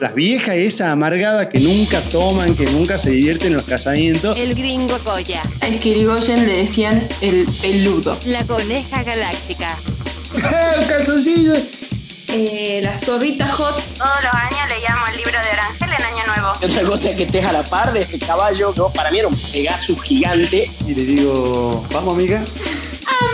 Las 0.00 0.14
viejas 0.14 0.54
esa 0.54 0.92
amargada 0.92 1.48
que 1.48 1.58
nunca 1.58 2.00
toman, 2.12 2.54
que 2.54 2.66
nunca 2.66 3.00
se 3.00 3.10
divierten 3.10 3.48
en 3.48 3.54
los 3.54 3.64
casamientos. 3.64 4.36
El 4.36 4.54
gringo 4.54 4.96
Goya. 5.04 5.42
A 5.60 5.66
Esquirigoyen 5.66 6.46
le 6.46 6.58
decían 6.58 7.06
el 7.20 7.46
peludo. 7.60 8.16
La 8.26 8.44
coneja 8.44 9.02
galáctica. 9.02 9.76
¡El 10.34 10.86
calzoncillo! 10.86 11.54
Eh, 12.28 12.80
la 12.82 12.96
zorrita 12.96 13.48
hot. 13.48 13.82
Todos 13.96 14.22
los 14.22 14.34
años 14.34 14.68
le 14.68 14.88
llamo 14.88 15.06
el 15.10 15.16
libro 15.16 15.32
de 15.32 15.50
Orangel 15.52 15.88
en 15.88 16.04
Año 16.04 16.26
Nuevo. 16.26 16.52
Y 16.60 16.64
otra 16.66 16.82
cosa 16.82 17.16
que 17.16 17.22
estés 17.24 17.44
a 17.44 17.52
la 17.52 17.64
par 17.64 17.92
de 17.92 18.02
este 18.02 18.20
caballo, 18.20 18.72
¿no? 18.76 18.90
Para 18.90 19.10
mí 19.10 19.18
era 19.18 19.26
un 19.26 19.36
Pegasus 19.36 20.00
gigante. 20.02 20.70
Y 20.86 20.94
le 20.94 21.04
digo, 21.04 21.84
vamos 21.92 22.14
amiga. 22.14 22.44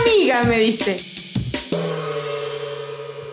Amiga, 0.03 0.43
me 0.45 0.57
dice. 0.57 1.14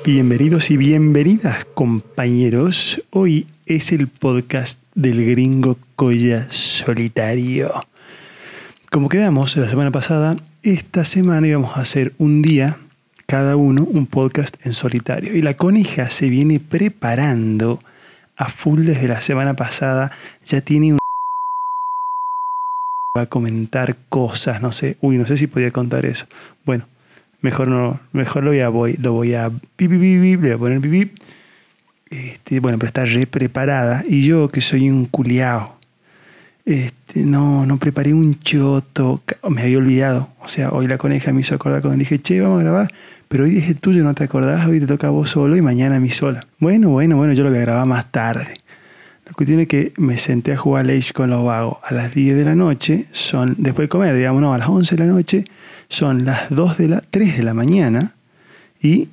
Bienvenidos 0.04 0.72
y 0.72 0.76
bienvenidas 0.76 1.64
compañeros. 1.64 3.00
Hoy 3.10 3.46
es 3.66 3.92
el 3.92 4.08
podcast 4.08 4.82
del 4.96 5.24
gringo 5.24 5.78
Coya 5.94 6.48
Solitario. 6.50 7.72
Como 8.90 9.08
quedamos 9.08 9.56
la 9.56 9.68
semana 9.68 9.92
pasada, 9.92 10.36
esta 10.64 11.04
semana 11.04 11.46
íbamos 11.46 11.76
a 11.76 11.82
hacer 11.82 12.14
un 12.18 12.42
día, 12.42 12.78
cada 13.26 13.54
uno, 13.54 13.84
un 13.84 14.06
podcast 14.06 14.56
en 14.66 14.72
solitario. 14.72 15.36
Y 15.36 15.42
la 15.42 15.54
coneja 15.54 16.10
se 16.10 16.28
viene 16.28 16.58
preparando 16.58 17.78
a 18.36 18.48
full 18.48 18.84
desde 18.84 19.06
la 19.06 19.20
semana 19.20 19.54
pasada. 19.54 20.10
Ya 20.44 20.62
tiene 20.62 20.94
un... 20.94 20.98
Va 23.16 23.22
a 23.22 23.26
comentar 23.26 23.96
cosas, 24.08 24.60
no 24.60 24.72
sé. 24.72 24.96
Uy, 25.00 25.16
no 25.16 25.28
sé 25.28 25.36
si 25.36 25.46
podía 25.46 25.70
contar 25.70 26.06
eso. 26.06 26.26
Bueno, 26.64 26.86
mejor 27.42 27.68
no, 27.68 28.00
mejor 28.12 28.44
lo 28.44 28.50
voy 28.50 28.60
a, 28.60 28.68
voy, 28.68 28.94
lo 28.94 29.12
voy 29.12 29.34
a 29.34 29.48
bip, 29.48 29.90
bip, 29.90 30.00
bip, 30.00 30.42
le 30.42 30.54
voy 30.54 30.72
a 30.72 30.78
poner 30.78 30.78
bip. 30.80 31.18
Este, 32.08 32.60
bueno, 32.60 32.78
pero 32.78 32.88
está 32.88 33.04
re 33.04 33.26
preparada. 33.26 34.04
Y 34.08 34.22
yo, 34.22 34.48
que 34.48 34.60
soy 34.60 34.90
un 34.90 35.06
culiao, 35.06 35.76
este, 36.64 37.24
no, 37.24 37.66
no 37.66 37.78
preparé 37.78 38.14
un 38.14 38.38
choto, 38.38 39.22
me 39.48 39.62
había 39.62 39.78
olvidado. 39.78 40.28
O 40.40 40.48
sea, 40.48 40.70
hoy 40.70 40.86
la 40.86 40.98
coneja 40.98 41.32
me 41.32 41.40
hizo 41.40 41.54
acordar 41.54 41.82
cuando 41.82 41.98
dije, 41.98 42.18
che, 42.20 42.40
vamos 42.40 42.60
a 42.60 42.62
grabar. 42.62 42.88
Pero 43.28 43.44
hoy 43.44 43.50
dije 43.50 43.74
tuyo, 43.74 44.04
no 44.04 44.14
te 44.14 44.24
acordás, 44.24 44.66
hoy 44.66 44.78
te 44.78 44.86
toca 44.86 45.08
a 45.08 45.10
vos 45.10 45.30
solo 45.30 45.56
y 45.56 45.62
mañana 45.62 45.96
a 45.96 46.00
mí 46.00 46.10
sola. 46.10 46.46
Bueno, 46.58 46.90
bueno, 46.90 47.16
bueno, 47.16 47.32
yo 47.32 47.44
lo 47.44 47.50
voy 47.50 47.58
a 47.58 47.62
grabar 47.62 47.86
más 47.86 48.12
tarde. 48.12 48.54
Es 49.38 49.68
que 49.68 49.92
me 49.96 50.18
senté 50.18 50.52
a 50.52 50.56
jugar 50.56 50.88
Age 50.90 51.12
con 51.12 51.30
los 51.30 51.44
vagos 51.44 51.78
a 51.82 51.94
las 51.94 52.14
10 52.14 52.36
de 52.36 52.44
la 52.44 52.54
noche, 52.54 53.06
son, 53.12 53.54
después 53.58 53.86
de 53.86 53.88
comer, 53.88 54.14
digamos, 54.14 54.42
no, 54.42 54.52
a 54.52 54.58
las 54.58 54.68
11 54.68 54.96
de 54.96 55.06
la 55.06 55.12
noche, 55.12 55.44
son 55.88 56.24
las 56.24 56.50
2 56.50 56.78
de 56.78 56.88
la, 56.88 57.02
3 57.10 57.38
de 57.38 57.42
la 57.42 57.54
mañana 57.54 58.14
y 58.82 59.08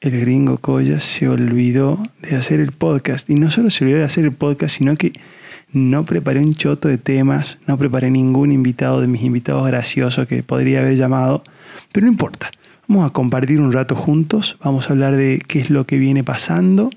el 0.00 0.20
gringo 0.20 0.58
Coya 0.58 1.00
se 1.00 1.28
olvidó 1.28 1.98
de 2.22 2.36
hacer 2.36 2.60
el 2.60 2.72
podcast. 2.72 3.28
Y 3.30 3.34
no 3.34 3.50
solo 3.50 3.70
se 3.70 3.84
olvidó 3.84 3.98
de 3.98 4.04
hacer 4.04 4.24
el 4.24 4.32
podcast, 4.32 4.76
sino 4.76 4.96
que 4.96 5.12
no 5.72 6.04
preparé 6.04 6.40
un 6.40 6.54
choto 6.54 6.88
de 6.88 6.98
temas, 6.98 7.58
no 7.66 7.76
preparé 7.76 8.10
ningún 8.10 8.52
invitado 8.52 9.00
de 9.00 9.06
mis 9.06 9.22
invitados 9.22 9.66
graciosos 9.66 10.26
que 10.28 10.42
podría 10.42 10.80
haber 10.80 10.96
llamado, 10.96 11.42
pero 11.92 12.06
no 12.06 12.12
importa. 12.12 12.50
Vamos 12.86 13.10
a 13.10 13.12
compartir 13.12 13.60
un 13.60 13.72
rato 13.72 13.94
juntos, 13.94 14.56
vamos 14.62 14.88
a 14.88 14.92
hablar 14.92 15.16
de 15.16 15.42
qué 15.46 15.60
es 15.60 15.68
lo 15.68 15.84
que 15.84 15.98
viene 15.98 16.24
pasando 16.24 16.90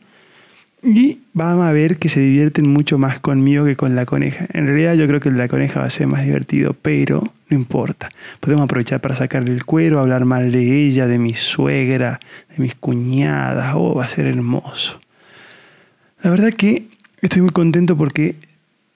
y 0.84 1.20
vamos 1.34 1.66
a 1.66 1.72
ver 1.72 1.98
que 1.98 2.10
se 2.10 2.20
divierten 2.20 2.68
mucho 2.68 2.98
más 2.98 3.20
conmigo 3.20 3.66
que 3.66 3.76
con 3.76 3.96
la 3.96 4.06
coneja. 4.06 4.48
En 4.54 4.66
realidad 4.66 4.96
yo 4.96 5.08
creo 5.08 5.20
que 5.20 5.30
la 5.30 5.48
coneja 5.48 5.80
va 5.80 5.86
a 5.86 5.92
ser 5.92 6.08
más 6.08 6.26
divertido, 6.26 6.76
pero 6.82 7.22
no 7.50 7.58
importa. 7.58 8.10
Podemos 8.40 8.64
aprovechar 8.66 9.00
para 9.00 9.16
sacarle 9.16 9.54
el 9.54 9.64
cuero, 9.64 10.00
hablar 10.00 10.26
mal 10.26 10.52
de 10.52 10.86
ella, 10.86 11.08
de 11.08 11.20
mi 11.20 11.36
suegra, 11.36 12.20
de 12.50 12.58
mis 12.58 12.74
cuñadas. 12.74 13.74
Oh, 13.76 13.94
va 13.96 14.06
a 14.06 14.10
ser 14.10 14.26
hermoso. 14.26 15.00
La 16.24 16.32
verdad 16.32 16.52
que 16.52 16.88
estoy 17.22 17.44
muy 17.44 17.52
contento 17.52 17.96
porque 17.96 18.36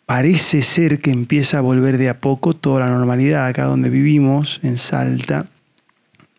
parece 0.08 0.64
ser 0.64 0.99
que 0.99 1.11
empieza 1.11 1.60
a 1.60 1.61
volver 1.61 1.99
de 1.99 2.10
a 2.10 2.20
poco 2.20 2.55
toda 2.55 2.80
la 2.80 2.87
normalidad 2.87 3.45
acá 3.45 3.65
donde 3.65 3.89
vivimos, 3.89 4.60
en 4.64 4.77
Salta. 4.77 5.48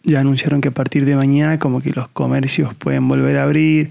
Ya 0.03 0.21
anunciaron 0.21 0.61
que 0.61 0.69
a 0.69 0.73
partir 0.73 1.05
de 1.05 1.15
mañana 1.15 1.59
como 1.59 1.81
que 1.81 1.91
los 1.91 2.09
comercios 2.09 2.75
pueden 2.75 3.07
volver 3.07 3.39
a 3.39 3.45
abrir. 3.45 3.91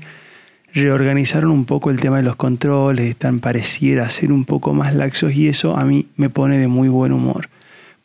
Reorganizaron 0.76 1.52
un 1.52 1.64
poco 1.64 1.90
el 1.90 2.02
tema 2.02 2.18
de 2.18 2.24
los 2.24 2.36
controles, 2.36 3.06
están 3.06 3.40
pareciera 3.40 4.10
ser 4.10 4.34
un 4.34 4.44
poco 4.44 4.74
más 4.74 4.94
laxos 4.94 5.34
y 5.34 5.48
eso 5.48 5.78
a 5.78 5.86
mí 5.86 6.08
me 6.18 6.30
pone 6.30 6.58
de 6.58 6.68
muy 6.68 6.90
buen 6.90 7.14
humor. 7.14 7.48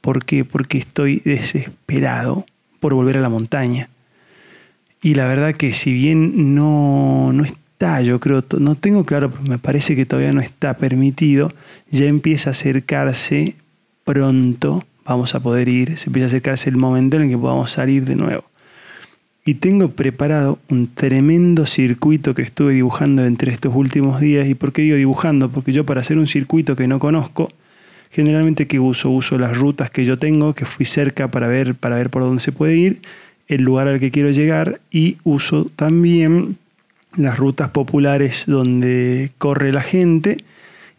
¿Por 0.00 0.24
qué? 0.24 0.44
Porque 0.44 0.78
estoy 0.78 1.20
desesperado 1.24 2.46
por 2.78 2.94
volver 2.94 3.18
a 3.18 3.22
la 3.22 3.28
montaña. 3.28 3.90
Y 5.02 5.14
la 5.14 5.26
verdad 5.26 5.56
que 5.56 5.72
si 5.72 5.92
bien 5.92 6.54
no, 6.54 7.32
no 7.32 7.42
está, 7.44 8.02
yo 8.02 8.20
creo, 8.20 8.44
no 8.60 8.76
tengo 8.76 9.04
claro, 9.04 9.32
pero 9.32 9.42
me 9.42 9.58
parece 9.58 9.96
que 9.96 10.06
todavía 10.06 10.32
no 10.32 10.40
está 10.40 10.74
permitido, 10.76 11.52
ya 11.90 12.04
empieza 12.04 12.50
a 12.50 12.52
acercarse 12.52 13.56
pronto, 14.04 14.84
vamos 15.04 15.34
a 15.34 15.40
poder 15.40 15.68
ir, 15.68 15.98
se 15.98 16.08
empieza 16.08 16.26
a 16.26 16.28
acercarse 16.28 16.70
el 16.70 16.76
momento 16.76 17.16
en 17.16 17.24
el 17.24 17.30
que 17.30 17.38
podamos 17.38 17.72
salir 17.72 18.04
de 18.04 18.14
nuevo. 18.14 18.49
Y 19.44 19.54
tengo 19.54 19.88
preparado 19.88 20.58
un 20.68 20.86
tremendo 20.86 21.66
circuito 21.66 22.34
que 22.34 22.42
estuve 22.42 22.74
dibujando 22.74 23.24
entre 23.24 23.52
estos 23.52 23.74
últimos 23.74 24.20
días. 24.20 24.46
¿Y 24.46 24.54
por 24.54 24.72
qué 24.72 24.82
digo 24.82 24.96
dibujando? 24.96 25.50
Porque 25.50 25.72
yo 25.72 25.86
para 25.86 26.02
hacer 26.02 26.18
un 26.18 26.26
circuito 26.26 26.76
que 26.76 26.86
no 26.86 26.98
conozco, 26.98 27.50
generalmente 28.10 28.66
que 28.66 28.78
uso, 28.78 29.10
uso 29.10 29.38
las 29.38 29.56
rutas 29.56 29.90
que 29.90 30.04
yo 30.04 30.18
tengo, 30.18 30.54
que 30.54 30.66
fui 30.66 30.84
cerca 30.84 31.30
para 31.30 31.46
ver, 31.46 31.74
para 31.74 31.96
ver 31.96 32.10
por 32.10 32.22
dónde 32.22 32.40
se 32.40 32.52
puede 32.52 32.76
ir, 32.76 33.02
el 33.48 33.62
lugar 33.62 33.88
al 33.88 33.98
que 33.98 34.10
quiero 34.10 34.30
llegar 34.30 34.80
y 34.90 35.16
uso 35.24 35.70
también 35.74 36.56
las 37.16 37.38
rutas 37.38 37.70
populares 37.70 38.44
donde 38.46 39.32
corre 39.38 39.72
la 39.72 39.82
gente 39.82 40.44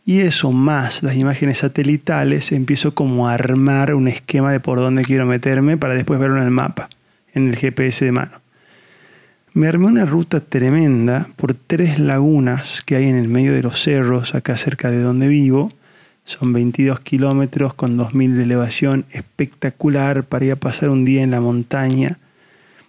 y 0.05 0.19
eso 0.19 0.51
más 0.51 1.03
las 1.03 1.15
imágenes 1.15 1.59
satelitales 1.59 2.51
empiezo 2.51 2.93
como 2.93 3.29
a 3.29 3.33
armar 3.33 3.93
un 3.93 4.07
esquema 4.07 4.51
de 4.51 4.59
por 4.59 4.79
dónde 4.79 5.03
quiero 5.03 5.25
meterme 5.25 5.77
para 5.77 5.93
después 5.93 6.19
verlo 6.19 6.37
en 6.37 6.43
el 6.43 6.51
mapa, 6.51 6.89
en 7.33 7.47
el 7.47 7.55
GPS 7.55 8.05
de 8.05 8.11
mano. 8.11 8.41
Me 9.53 9.67
armé 9.67 9.87
una 9.87 10.05
ruta 10.05 10.39
tremenda 10.39 11.27
por 11.35 11.53
tres 11.53 11.99
lagunas 11.99 12.81
que 12.85 12.95
hay 12.95 13.09
en 13.09 13.17
el 13.17 13.27
medio 13.27 13.53
de 13.53 13.61
los 13.61 13.81
cerros, 13.81 14.33
acá 14.33 14.55
cerca 14.55 14.89
de 14.89 15.01
donde 15.01 15.27
vivo. 15.27 15.71
Son 16.23 16.53
22 16.53 17.01
kilómetros 17.01 17.73
con 17.73 17.97
2000 17.97 18.37
de 18.37 18.43
elevación, 18.43 19.05
espectacular 19.11 20.23
para 20.23 20.45
ir 20.45 20.51
a 20.53 20.55
pasar 20.55 20.89
un 20.89 21.03
día 21.03 21.21
en 21.21 21.31
la 21.31 21.41
montaña. 21.41 22.17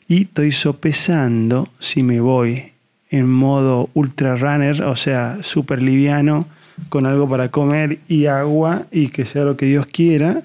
Y 0.07 0.23
estoy 0.23 0.53
sopesando 0.53 1.69
si 1.81 2.05
me 2.05 2.21
voy 2.21 2.73
en 3.11 3.29
modo 3.29 3.91
ultra 3.95 4.37
runner, 4.37 4.83
o 4.83 4.95
sea, 4.95 5.39
súper 5.41 5.83
liviano, 5.83 6.47
con 6.89 7.07
algo 7.07 7.29
para 7.29 7.51
comer 7.51 7.99
y 8.09 8.27
agua 8.27 8.87
y 8.91 9.09
que 9.09 9.27
sea 9.27 9.45
lo 9.45 9.57
que 9.57 9.67
Dios 9.67 9.87
quiera, 9.87 10.43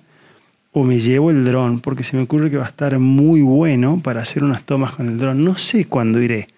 o 0.79 0.83
me 0.83 0.99
llevo 0.99 1.31
el 1.31 1.43
dron, 1.43 1.79
porque 1.79 2.03
se 2.03 2.15
me 2.15 2.23
ocurre 2.23 2.51
que 2.51 2.57
va 2.57 2.65
a 2.65 2.69
estar 2.69 2.99
muy 2.99 3.41
bueno 3.41 3.99
para 4.03 4.21
hacer 4.21 4.43
unas 4.43 4.63
tomas 4.63 4.91
con 4.91 5.07
el 5.07 5.17
dron. 5.17 5.43
No 5.43 5.57
sé 5.57 5.85
cuándo 5.85 6.21
iré, 6.21 6.49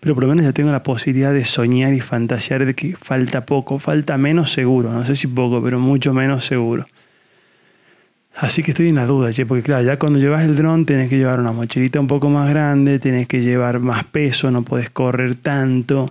pero 0.00 0.14
por 0.14 0.24
lo 0.24 0.30
menos 0.30 0.46
ya 0.46 0.52
tengo 0.52 0.72
la 0.72 0.82
posibilidad 0.82 1.34
de 1.34 1.44
soñar 1.44 1.92
y 1.92 2.00
fantasear 2.00 2.64
de 2.64 2.74
que 2.74 2.96
falta 2.96 3.44
poco, 3.44 3.78
falta 3.78 4.16
menos 4.16 4.52
seguro, 4.52 4.90
no 4.90 5.04
sé 5.04 5.16
si 5.16 5.26
poco, 5.26 5.62
pero 5.62 5.78
mucho 5.78 6.14
menos 6.14 6.46
seguro. 6.46 6.86
Así 8.34 8.62
que 8.62 8.70
estoy 8.70 8.88
en 8.88 8.94
la 8.94 9.04
duda, 9.04 9.30
che, 9.32 9.44
porque 9.44 9.62
claro, 9.62 9.84
ya 9.84 9.98
cuando 9.98 10.18
llevas 10.18 10.46
el 10.46 10.56
dron 10.56 10.86
tenés 10.86 11.10
que 11.10 11.18
llevar 11.18 11.38
una 11.38 11.52
mochilita 11.52 12.00
un 12.00 12.06
poco 12.06 12.30
más 12.30 12.48
grande, 12.48 12.98
tenés 12.98 13.28
que 13.28 13.42
llevar 13.42 13.80
más 13.80 14.04
peso, 14.04 14.50
no 14.50 14.62
podés 14.62 14.88
correr 14.88 15.34
tanto. 15.34 16.10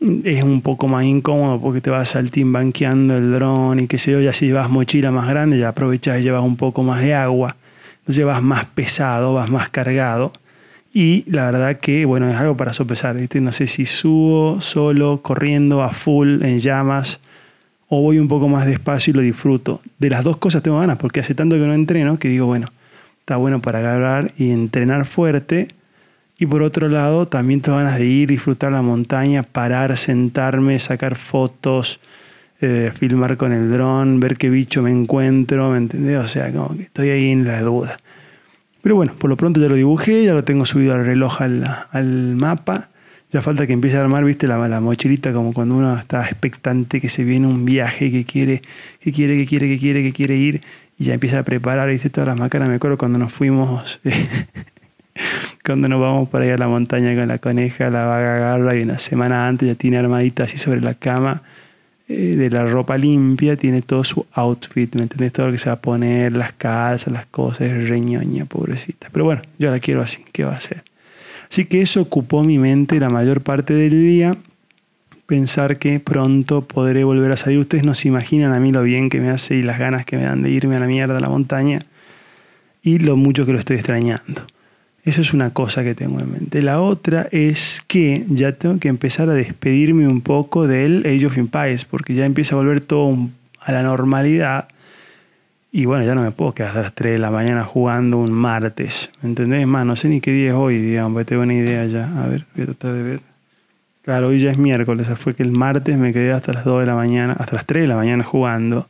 Es 0.00 0.44
un 0.44 0.60
poco 0.62 0.86
más 0.86 1.04
incómodo 1.04 1.60
porque 1.60 1.80
te 1.80 1.90
vas 1.90 2.10
saltimbanqueando 2.10 3.16
el 3.16 3.32
dron 3.32 3.80
y 3.80 3.88
qué 3.88 3.98
sé 3.98 4.12
yo, 4.12 4.20
ya 4.20 4.32
si 4.32 4.46
llevas 4.46 4.70
mochila 4.70 5.10
más 5.10 5.28
grande 5.28 5.58
ya 5.58 5.70
aprovechas 5.70 6.20
y 6.20 6.22
llevas 6.22 6.42
un 6.42 6.56
poco 6.56 6.84
más 6.84 7.02
de 7.02 7.14
agua. 7.14 7.56
Entonces 8.00 8.24
vas 8.24 8.42
más 8.42 8.66
pesado, 8.66 9.34
vas 9.34 9.50
más 9.50 9.70
cargado. 9.70 10.32
Y 10.94 11.24
la 11.28 11.50
verdad 11.50 11.80
que, 11.80 12.04
bueno, 12.04 12.28
es 12.30 12.36
algo 12.36 12.56
para 12.56 12.72
sopesar, 12.72 13.16
¿viste? 13.16 13.40
No 13.40 13.52
sé 13.52 13.66
si 13.66 13.84
subo 13.84 14.60
solo, 14.60 15.20
corriendo 15.22 15.82
a 15.82 15.92
full, 15.92 16.42
en 16.42 16.58
llamas, 16.58 17.20
o 17.88 18.00
voy 18.00 18.18
un 18.18 18.28
poco 18.28 18.48
más 18.48 18.66
despacio 18.66 19.10
y 19.10 19.14
lo 19.14 19.20
disfruto. 19.20 19.80
De 19.98 20.10
las 20.10 20.24
dos 20.24 20.38
cosas 20.38 20.62
tengo 20.62 20.78
ganas, 20.78 20.96
porque 20.96 21.20
hace 21.20 21.34
tanto 21.34 21.56
que 21.56 21.62
no 21.62 21.74
entreno 21.74 22.18
que 22.18 22.28
digo, 22.28 22.46
bueno, 22.46 22.68
está 23.20 23.36
bueno 23.36 23.60
para 23.60 23.80
agarrar 23.80 24.32
y 24.38 24.50
entrenar 24.50 25.06
fuerte. 25.06 25.68
Y 26.38 26.46
por 26.46 26.62
otro 26.62 26.88
lado, 26.88 27.26
también 27.26 27.60
tengo 27.60 27.78
ganas 27.78 27.98
de 27.98 28.06
ir, 28.06 28.28
disfrutar 28.28 28.70
la 28.70 28.80
montaña, 28.80 29.42
parar, 29.42 29.96
sentarme, 29.96 30.78
sacar 30.78 31.16
fotos, 31.16 32.00
eh, 32.60 32.92
filmar 32.94 33.36
con 33.36 33.52
el 33.52 33.72
dron, 33.72 34.20
ver 34.20 34.36
qué 34.36 34.48
bicho 34.48 34.80
me 34.80 34.92
encuentro, 34.92 35.70
¿me 35.70 35.78
entendés? 35.78 36.22
O 36.22 36.28
sea, 36.28 36.52
como 36.52 36.76
que 36.76 36.84
estoy 36.84 37.10
ahí 37.10 37.30
en 37.30 37.44
la 37.44 37.60
duda. 37.62 37.98
Pero 38.82 38.94
bueno, 38.94 39.14
por 39.18 39.28
lo 39.28 39.36
pronto 39.36 39.60
ya 39.60 39.68
lo 39.68 39.74
dibujé, 39.74 40.24
ya 40.24 40.32
lo 40.32 40.44
tengo 40.44 40.64
subido 40.64 40.94
al 40.94 41.04
reloj 41.04 41.42
al, 41.42 41.64
al 41.90 42.36
mapa. 42.36 42.88
Ya 43.30 43.42
falta 43.42 43.66
que 43.66 43.74
empiece 43.74 43.98
a 43.98 44.00
armar, 44.00 44.24
viste, 44.24 44.46
la, 44.46 44.56
la 44.68 44.80
mochilita, 44.80 45.32
como 45.32 45.52
cuando 45.52 45.76
uno 45.76 45.98
está 45.98 46.24
expectante 46.24 47.00
que 47.00 47.08
se 47.08 47.24
viene 47.24 47.46
un 47.46 47.64
viaje, 47.64 48.10
que 48.10 48.24
quiere, 48.24 48.62
que 49.00 49.12
quiere, 49.12 49.36
que 49.36 49.46
quiere, 49.46 49.68
que 49.68 49.78
quiere, 49.78 50.02
que 50.02 50.12
quiere 50.12 50.36
ir, 50.36 50.62
y 50.96 51.04
ya 51.04 51.14
empieza 51.14 51.40
a 51.40 51.42
preparar, 51.42 51.90
viste, 51.90 52.10
todas 52.10 52.28
las 52.28 52.38
macanas. 52.38 52.68
Me 52.68 52.76
acuerdo 52.76 52.96
cuando 52.96 53.18
nos 53.18 53.32
fuimos, 53.32 54.00
cuando 55.64 55.88
nos 55.88 56.00
vamos 56.00 56.28
para 56.28 56.46
ir 56.46 56.52
a 56.52 56.58
la 56.58 56.68
montaña 56.68 57.14
con 57.14 57.28
la 57.28 57.38
coneja, 57.38 57.90
la 57.90 58.04
vaga 58.04 58.36
agarra 58.36 58.76
y 58.76 58.82
una 58.82 58.98
semana 58.98 59.48
antes 59.48 59.68
ya 59.68 59.74
tiene 59.74 59.98
armadita 59.98 60.44
así 60.44 60.58
sobre 60.58 60.80
la 60.80 60.94
cama 60.94 61.42
eh, 62.08 62.36
de 62.36 62.50
la 62.50 62.64
ropa 62.64 62.96
limpia, 62.96 63.56
tiene 63.56 63.82
todo 63.82 64.04
su 64.04 64.24
outfit, 64.32 64.94
¿me 64.96 65.02
entendés? 65.02 65.32
Todo 65.32 65.46
lo 65.46 65.52
que 65.52 65.58
se 65.58 65.68
va 65.68 65.74
a 65.74 65.80
poner, 65.80 66.32
las 66.32 66.52
calzas, 66.54 67.12
las 67.12 67.26
cosas, 67.26 67.68
es 67.68 67.88
reñoña, 67.88 68.44
pobrecita. 68.46 69.08
Pero 69.12 69.24
bueno, 69.24 69.42
yo 69.58 69.70
la 69.70 69.78
quiero 69.78 70.02
así, 70.02 70.24
¿qué 70.32 70.44
va 70.44 70.52
a 70.52 70.56
hacer? 70.56 70.84
Así 71.50 71.64
que 71.66 71.80
eso 71.80 72.00
ocupó 72.00 72.44
mi 72.44 72.58
mente 72.58 73.00
la 73.00 73.10
mayor 73.10 73.40
parte 73.40 73.74
del 73.74 74.00
día 74.02 74.36
pensar 75.28 75.78
que 75.78 76.00
pronto 76.00 76.62
podré 76.62 77.04
volver 77.04 77.30
a 77.32 77.36
salir. 77.36 77.58
Ustedes 77.58 77.84
no 77.84 77.94
se 77.94 78.08
imaginan 78.08 78.52
a 78.52 78.60
mí 78.60 78.72
lo 78.72 78.82
bien 78.82 79.10
que 79.10 79.20
me 79.20 79.28
hace 79.28 79.56
y 79.56 79.62
las 79.62 79.78
ganas 79.78 80.06
que 80.06 80.16
me 80.16 80.24
dan 80.24 80.42
de 80.42 80.50
irme 80.50 80.76
a 80.76 80.80
la 80.80 80.86
mierda 80.86 81.18
a 81.18 81.20
la 81.20 81.28
montaña 81.28 81.80
y 82.82 82.98
lo 82.98 83.16
mucho 83.16 83.44
que 83.44 83.52
lo 83.52 83.58
estoy 83.58 83.76
extrañando. 83.76 84.46
Eso 85.08 85.22
es 85.22 85.32
una 85.32 85.54
cosa 85.54 85.82
que 85.84 85.94
tengo 85.94 86.20
en 86.20 86.30
mente. 86.30 86.60
La 86.60 86.82
otra 86.82 87.28
es 87.32 87.82
que 87.86 88.26
ya 88.28 88.52
tengo 88.52 88.78
que 88.78 88.88
empezar 88.88 89.30
a 89.30 89.32
despedirme 89.32 90.06
un 90.06 90.20
poco 90.20 90.66
del 90.66 91.02
Age 91.06 91.24
of 91.24 91.38
Empires, 91.38 91.86
porque 91.86 92.12
ya 92.12 92.26
empieza 92.26 92.54
a 92.54 92.58
volver 92.58 92.82
todo 92.82 93.16
a 93.58 93.72
la 93.72 93.82
normalidad. 93.82 94.68
Y 95.72 95.86
bueno, 95.86 96.04
ya 96.04 96.14
no 96.14 96.20
me 96.20 96.30
puedo 96.30 96.52
quedar 96.52 96.72
hasta 96.72 96.82
las 96.82 96.94
3 96.94 97.12
de 97.12 97.18
la 97.20 97.30
mañana 97.30 97.64
jugando 97.64 98.18
un 98.18 98.32
martes. 98.32 99.10
¿Me 99.22 99.30
entendés? 99.30 99.66
Más, 99.66 99.86
no 99.86 99.96
sé 99.96 100.10
ni 100.10 100.20
qué 100.20 100.30
día 100.30 100.50
es 100.50 100.54
hoy, 100.54 100.76
digamos, 100.76 101.14
porque 101.14 101.24
tengo 101.24 101.42
una 101.42 101.54
idea 101.54 101.86
ya. 101.86 102.04
A 102.22 102.26
ver, 102.26 102.44
voy 102.54 102.64
a 102.64 102.66
tratar 102.66 102.92
de 102.92 103.02
ver. 103.02 103.20
Claro, 104.02 104.28
hoy 104.28 104.40
ya 104.40 104.50
es 104.50 104.58
miércoles, 104.58 105.08
fue 105.16 105.34
que 105.34 105.42
el 105.42 105.52
martes 105.52 105.96
me 105.96 106.12
quedé 106.12 106.32
hasta 106.32 106.52
las 106.52 106.66
2 106.66 106.80
de 106.80 106.86
la 106.86 106.94
mañana, 106.94 107.32
hasta 107.32 107.56
las 107.56 107.64
3 107.64 107.84
de 107.84 107.88
la 107.88 107.96
mañana 107.96 108.24
jugando. 108.24 108.86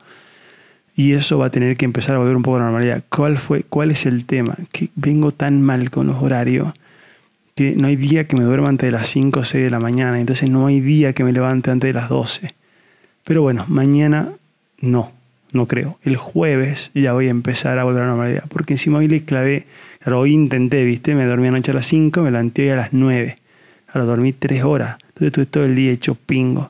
Y 0.99 1.13
eso 1.13 1.39
va 1.39 1.47
a 1.47 1.51
tener 1.51 1.77
que 1.77 1.85
empezar 1.85 2.17
a 2.17 2.19
volver 2.19 2.35
un 2.35 2.43
poco 2.43 2.57
a 2.57 2.59
la 2.59 2.65
normalidad. 2.65 3.05
¿Cuál, 3.09 3.39
fue, 3.39 3.63
¿Cuál 3.63 3.93
es 3.93 4.05
el 4.05 4.25
tema? 4.25 4.57
Que 4.73 4.89
vengo 4.97 5.31
tan 5.31 5.63
mal 5.63 5.93
con 5.93 6.09
los 6.09 6.21
horarios 6.21 6.73
que 7.55 7.77
no 7.77 7.87
hay 7.87 7.95
día 7.95 8.27
que 8.27 8.35
me 8.35 8.43
duerma 8.43 8.69
antes 8.69 8.89
de 8.89 8.91
las 8.91 9.07
5 9.07 9.39
o 9.39 9.45
6 9.45 9.63
de 9.63 9.71
la 9.71 9.79
mañana. 9.79 10.19
Entonces 10.19 10.51
no 10.51 10.67
hay 10.67 10.81
día 10.81 11.13
que 11.13 11.23
me 11.23 11.33
levante 11.33 11.71
antes 11.71 11.89
de 11.89 11.93
las 11.93 12.09
12. 12.09 12.53
Pero 13.23 13.43
bueno, 13.43 13.65
mañana 13.69 14.33
no, 14.81 15.13
no 15.53 15.69
creo. 15.69 16.01
El 16.03 16.17
jueves 16.17 16.91
ya 16.95 17.13
voy 17.13 17.29
a 17.29 17.31
empezar 17.31 17.79
a 17.79 17.85
volver 17.85 18.03
a 18.03 18.07
la 18.07 18.11
normalidad. 18.15 18.47
Porque 18.49 18.75
encima 18.75 18.99
hoy 18.99 19.07
le 19.07 19.25
clavé, 19.25 19.67
claro, 20.01 20.19
hoy 20.19 20.33
intenté, 20.33 20.83
¿viste? 20.83 21.15
Me 21.15 21.27
dormí 21.27 21.47
anoche 21.47 21.71
a 21.71 21.75
las 21.75 21.87
5, 21.87 22.23
me 22.23 22.33
levanté 22.33 22.63
hoy 22.63 22.69
a 22.71 22.77
las 22.77 22.93
9. 22.93 23.37
Ahora 23.93 24.05
dormí 24.05 24.33
3 24.33 24.65
horas. 24.65 24.97
Entonces 25.01 25.27
estuve 25.29 25.47
todo 25.47 25.65
el 25.65 25.77
día 25.77 25.93
hecho 25.93 26.17
pingo. 26.17 26.69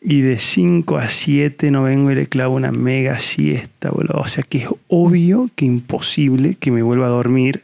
Y 0.00 0.20
de 0.20 0.38
5 0.38 0.98
a 0.98 1.08
7 1.08 1.70
no 1.70 1.82
vengo 1.82 2.10
y 2.10 2.14
le 2.14 2.26
clavo 2.26 2.54
una 2.54 2.70
mega 2.70 3.18
siesta, 3.18 3.90
boludo. 3.90 4.18
O 4.18 4.28
sea 4.28 4.44
que 4.44 4.58
es 4.58 4.68
obvio 4.88 5.50
que 5.56 5.64
imposible 5.64 6.54
que 6.54 6.70
me 6.70 6.82
vuelva 6.82 7.06
a 7.06 7.10
dormir 7.10 7.62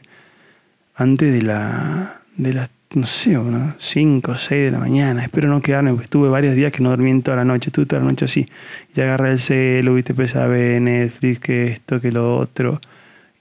antes 0.95 1.33
de 1.33 1.41
la, 1.41 2.21
de 2.35 2.53
las, 2.53 2.69
no 2.93 3.05
sé, 3.05 3.37
5 3.77 4.31
o 4.31 4.35
6 4.35 4.65
de 4.65 4.71
la 4.71 4.79
mañana. 4.79 5.23
Espero 5.23 5.47
no 5.47 5.61
quedarme, 5.61 5.91
porque 5.91 6.03
estuve 6.03 6.29
varios 6.29 6.55
días 6.55 6.71
que 6.71 6.83
no 6.83 6.89
dormí 6.89 7.21
toda 7.21 7.37
la 7.37 7.45
noche. 7.45 7.69
Estuve 7.69 7.85
toda 7.85 8.01
la 8.01 8.09
noche 8.09 8.25
así. 8.25 8.47
Y 8.95 9.01
agarré 9.01 9.31
el 9.31 9.39
celo, 9.39 9.93
viste, 9.93 10.13
pensaba 10.13 10.47
ver 10.47 10.81
Netflix, 10.81 11.39
que 11.39 11.67
esto, 11.67 12.01
que 12.01 12.11
lo 12.11 12.37
otro. 12.37 12.81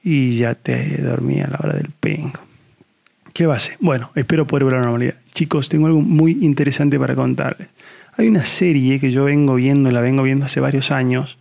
Y 0.04 0.36
ya 0.36 0.54
te 0.54 1.00
dormí 1.02 1.40
a 1.40 1.48
la 1.48 1.58
hora 1.62 1.74
del 1.74 1.90
pingo. 1.90 2.40
¿Qué 3.32 3.46
base? 3.46 3.76
Bueno, 3.80 4.10
espero 4.14 4.46
poder 4.46 4.64
ver 4.64 4.74
la 4.74 4.80
normalidad. 4.80 5.14
Chicos, 5.32 5.68
tengo 5.68 5.86
algo 5.86 6.00
muy 6.00 6.38
interesante 6.42 6.98
para 6.98 7.14
contarles. 7.14 7.68
Hay 8.16 8.28
una 8.28 8.44
serie 8.44 9.00
que 9.00 9.10
yo 9.10 9.24
vengo 9.24 9.54
viendo, 9.54 9.90
la 9.90 10.02
vengo 10.02 10.22
viendo 10.22 10.44
hace 10.44 10.60
varios 10.60 10.90
años, 10.90 11.38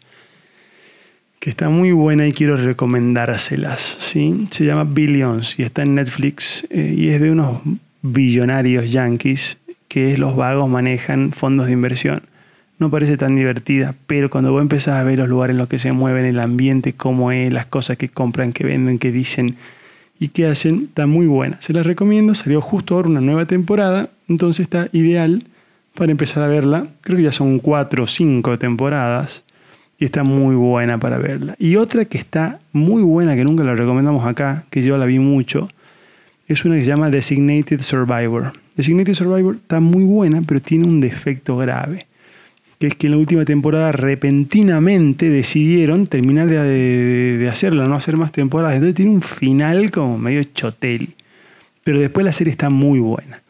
que 1.39 1.49
está 1.49 1.69
muy 1.69 1.91
buena 1.91 2.27
y 2.27 2.31
quiero 2.31 2.55
recomendárselas. 2.55 3.81
¿sí? 3.81 4.47
Se 4.51 4.63
llama 4.63 4.85
Billions 4.85 5.59
y 5.59 5.63
está 5.63 5.81
en 5.81 5.95
Netflix 5.95 6.65
eh, 6.69 6.93
y 6.95 7.09
es 7.09 7.19
de 7.19 7.31
unos 7.31 7.61
billonarios 8.01 8.91
yankees 8.91 9.57
que 9.87 10.17
los 10.17 10.35
vagos 10.35 10.69
manejan 10.69 11.33
fondos 11.33 11.67
de 11.67 11.73
inversión. 11.73 12.23
No 12.79 12.89
parece 12.89 13.17
tan 13.17 13.35
divertida, 13.35 13.93
pero 14.07 14.29
cuando 14.29 14.51
vos 14.53 14.61
empezás 14.61 14.95
a 14.95 15.03
ver 15.03 15.19
los 15.19 15.27
lugares 15.27 15.53
en 15.53 15.57
los 15.57 15.67
que 15.67 15.77
se 15.77 15.91
mueven, 15.91 16.25
el 16.25 16.39
ambiente, 16.39 16.93
cómo 16.93 17.31
es, 17.31 17.51
las 17.51 17.65
cosas 17.65 17.97
que 17.97 18.07
compran, 18.07 18.53
que 18.53 18.63
venden, 18.63 18.97
que 18.97 19.11
dicen, 19.11 19.57
y 20.19 20.29
que 20.29 20.45
hacen 20.45 20.85
está 20.89 21.05
muy 21.05 21.27
buena. 21.27 21.59
Se 21.61 21.73
las 21.73 21.85
recomiendo, 21.85 22.33
salió 22.33 22.61
justo 22.61 22.95
ahora 22.95 23.09
una 23.09 23.21
nueva 23.21 23.45
temporada, 23.45 24.09
entonces 24.29 24.63
está 24.63 24.87
ideal 24.93 25.43
para 26.01 26.13
empezar 26.13 26.41
a 26.41 26.47
verla. 26.47 26.87
Creo 27.01 27.17
que 27.17 27.23
ya 27.25 27.31
son 27.31 27.59
cuatro 27.59 28.05
o 28.05 28.07
cinco 28.07 28.57
temporadas 28.57 29.43
y 29.99 30.05
está 30.05 30.23
muy 30.23 30.55
buena 30.55 30.97
para 30.97 31.19
verla. 31.19 31.53
Y 31.59 31.75
otra 31.75 32.05
que 32.05 32.17
está 32.17 32.59
muy 32.71 33.03
buena, 33.03 33.35
que 33.35 33.43
nunca 33.43 33.63
la 33.63 33.75
recomendamos 33.75 34.25
acá, 34.25 34.65
que 34.71 34.81
yo 34.81 34.97
la 34.97 35.05
vi 35.05 35.19
mucho, 35.19 35.69
es 36.47 36.65
una 36.65 36.73
que 36.73 36.81
se 36.81 36.87
llama 36.87 37.11
Designated 37.11 37.81
Survivor. 37.81 38.51
Designated 38.75 39.13
Survivor 39.13 39.57
está 39.57 39.79
muy 39.79 40.03
buena, 40.03 40.41
pero 40.41 40.59
tiene 40.59 40.85
un 40.87 41.01
defecto 41.01 41.55
grave 41.55 42.07
que 42.79 42.87
es 42.87 42.95
que 42.95 43.05
en 43.05 43.11
la 43.11 43.19
última 43.19 43.45
temporada 43.45 43.91
repentinamente 43.91 45.29
decidieron 45.29 46.07
terminar 46.07 46.47
de, 46.47 47.37
de, 47.37 47.47
hacerla, 47.47 47.87
no 47.87 47.93
hacer 47.93 48.17
más 48.17 48.31
temporadas. 48.31 48.73
Entonces 48.73 48.95
tiene 48.95 49.11
un 49.11 49.21
final 49.21 49.91
como 49.91 50.17
medio 50.17 50.43
chotel. 50.45 51.13
Pero 51.83 51.99
después 51.99 52.25
la 52.25 52.31
serie 52.31 52.49
está 52.49 52.71
muy 52.71 52.99
buena. 52.99 53.43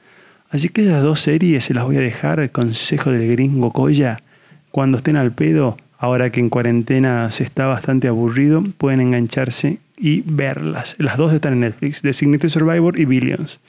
Así 0.52 0.68
que 0.68 0.84
esas 0.84 1.02
dos 1.02 1.22
series 1.22 1.64
se 1.64 1.74
las 1.74 1.86
voy 1.86 1.96
a 1.96 2.02
dejar, 2.02 2.42
el 2.42 2.52
consejo 2.52 3.10
del 3.10 3.32
gringo 3.32 3.72
Coya. 3.72 4.22
Cuando 4.70 4.98
estén 4.98 5.16
al 5.16 5.32
pedo, 5.32 5.78
ahora 5.98 6.30
que 6.30 6.42
en 6.42 6.50
cuarentena 6.50 7.32
se 7.32 7.46
está 7.46 7.68
bastante 7.68 8.10
aburrido, 8.10 8.62
pueden 8.78 9.00
engancharse 9.00 9.80
y 9.98 10.24
verlas. 10.26 10.96
Las 10.98 11.16
dos 11.16 11.34
están 11.34 11.54
en 11.54 11.62
Netflix, 11.62 12.02
Designated 12.02 12.50
Survivor 12.50 13.00
y 13.00 13.06
Billions. 13.06 13.62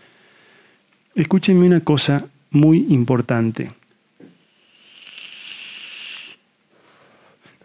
Escúchenme 1.14 1.66
una 1.66 1.80
cosa 1.80 2.24
muy 2.50 2.86
importante. 2.88 3.70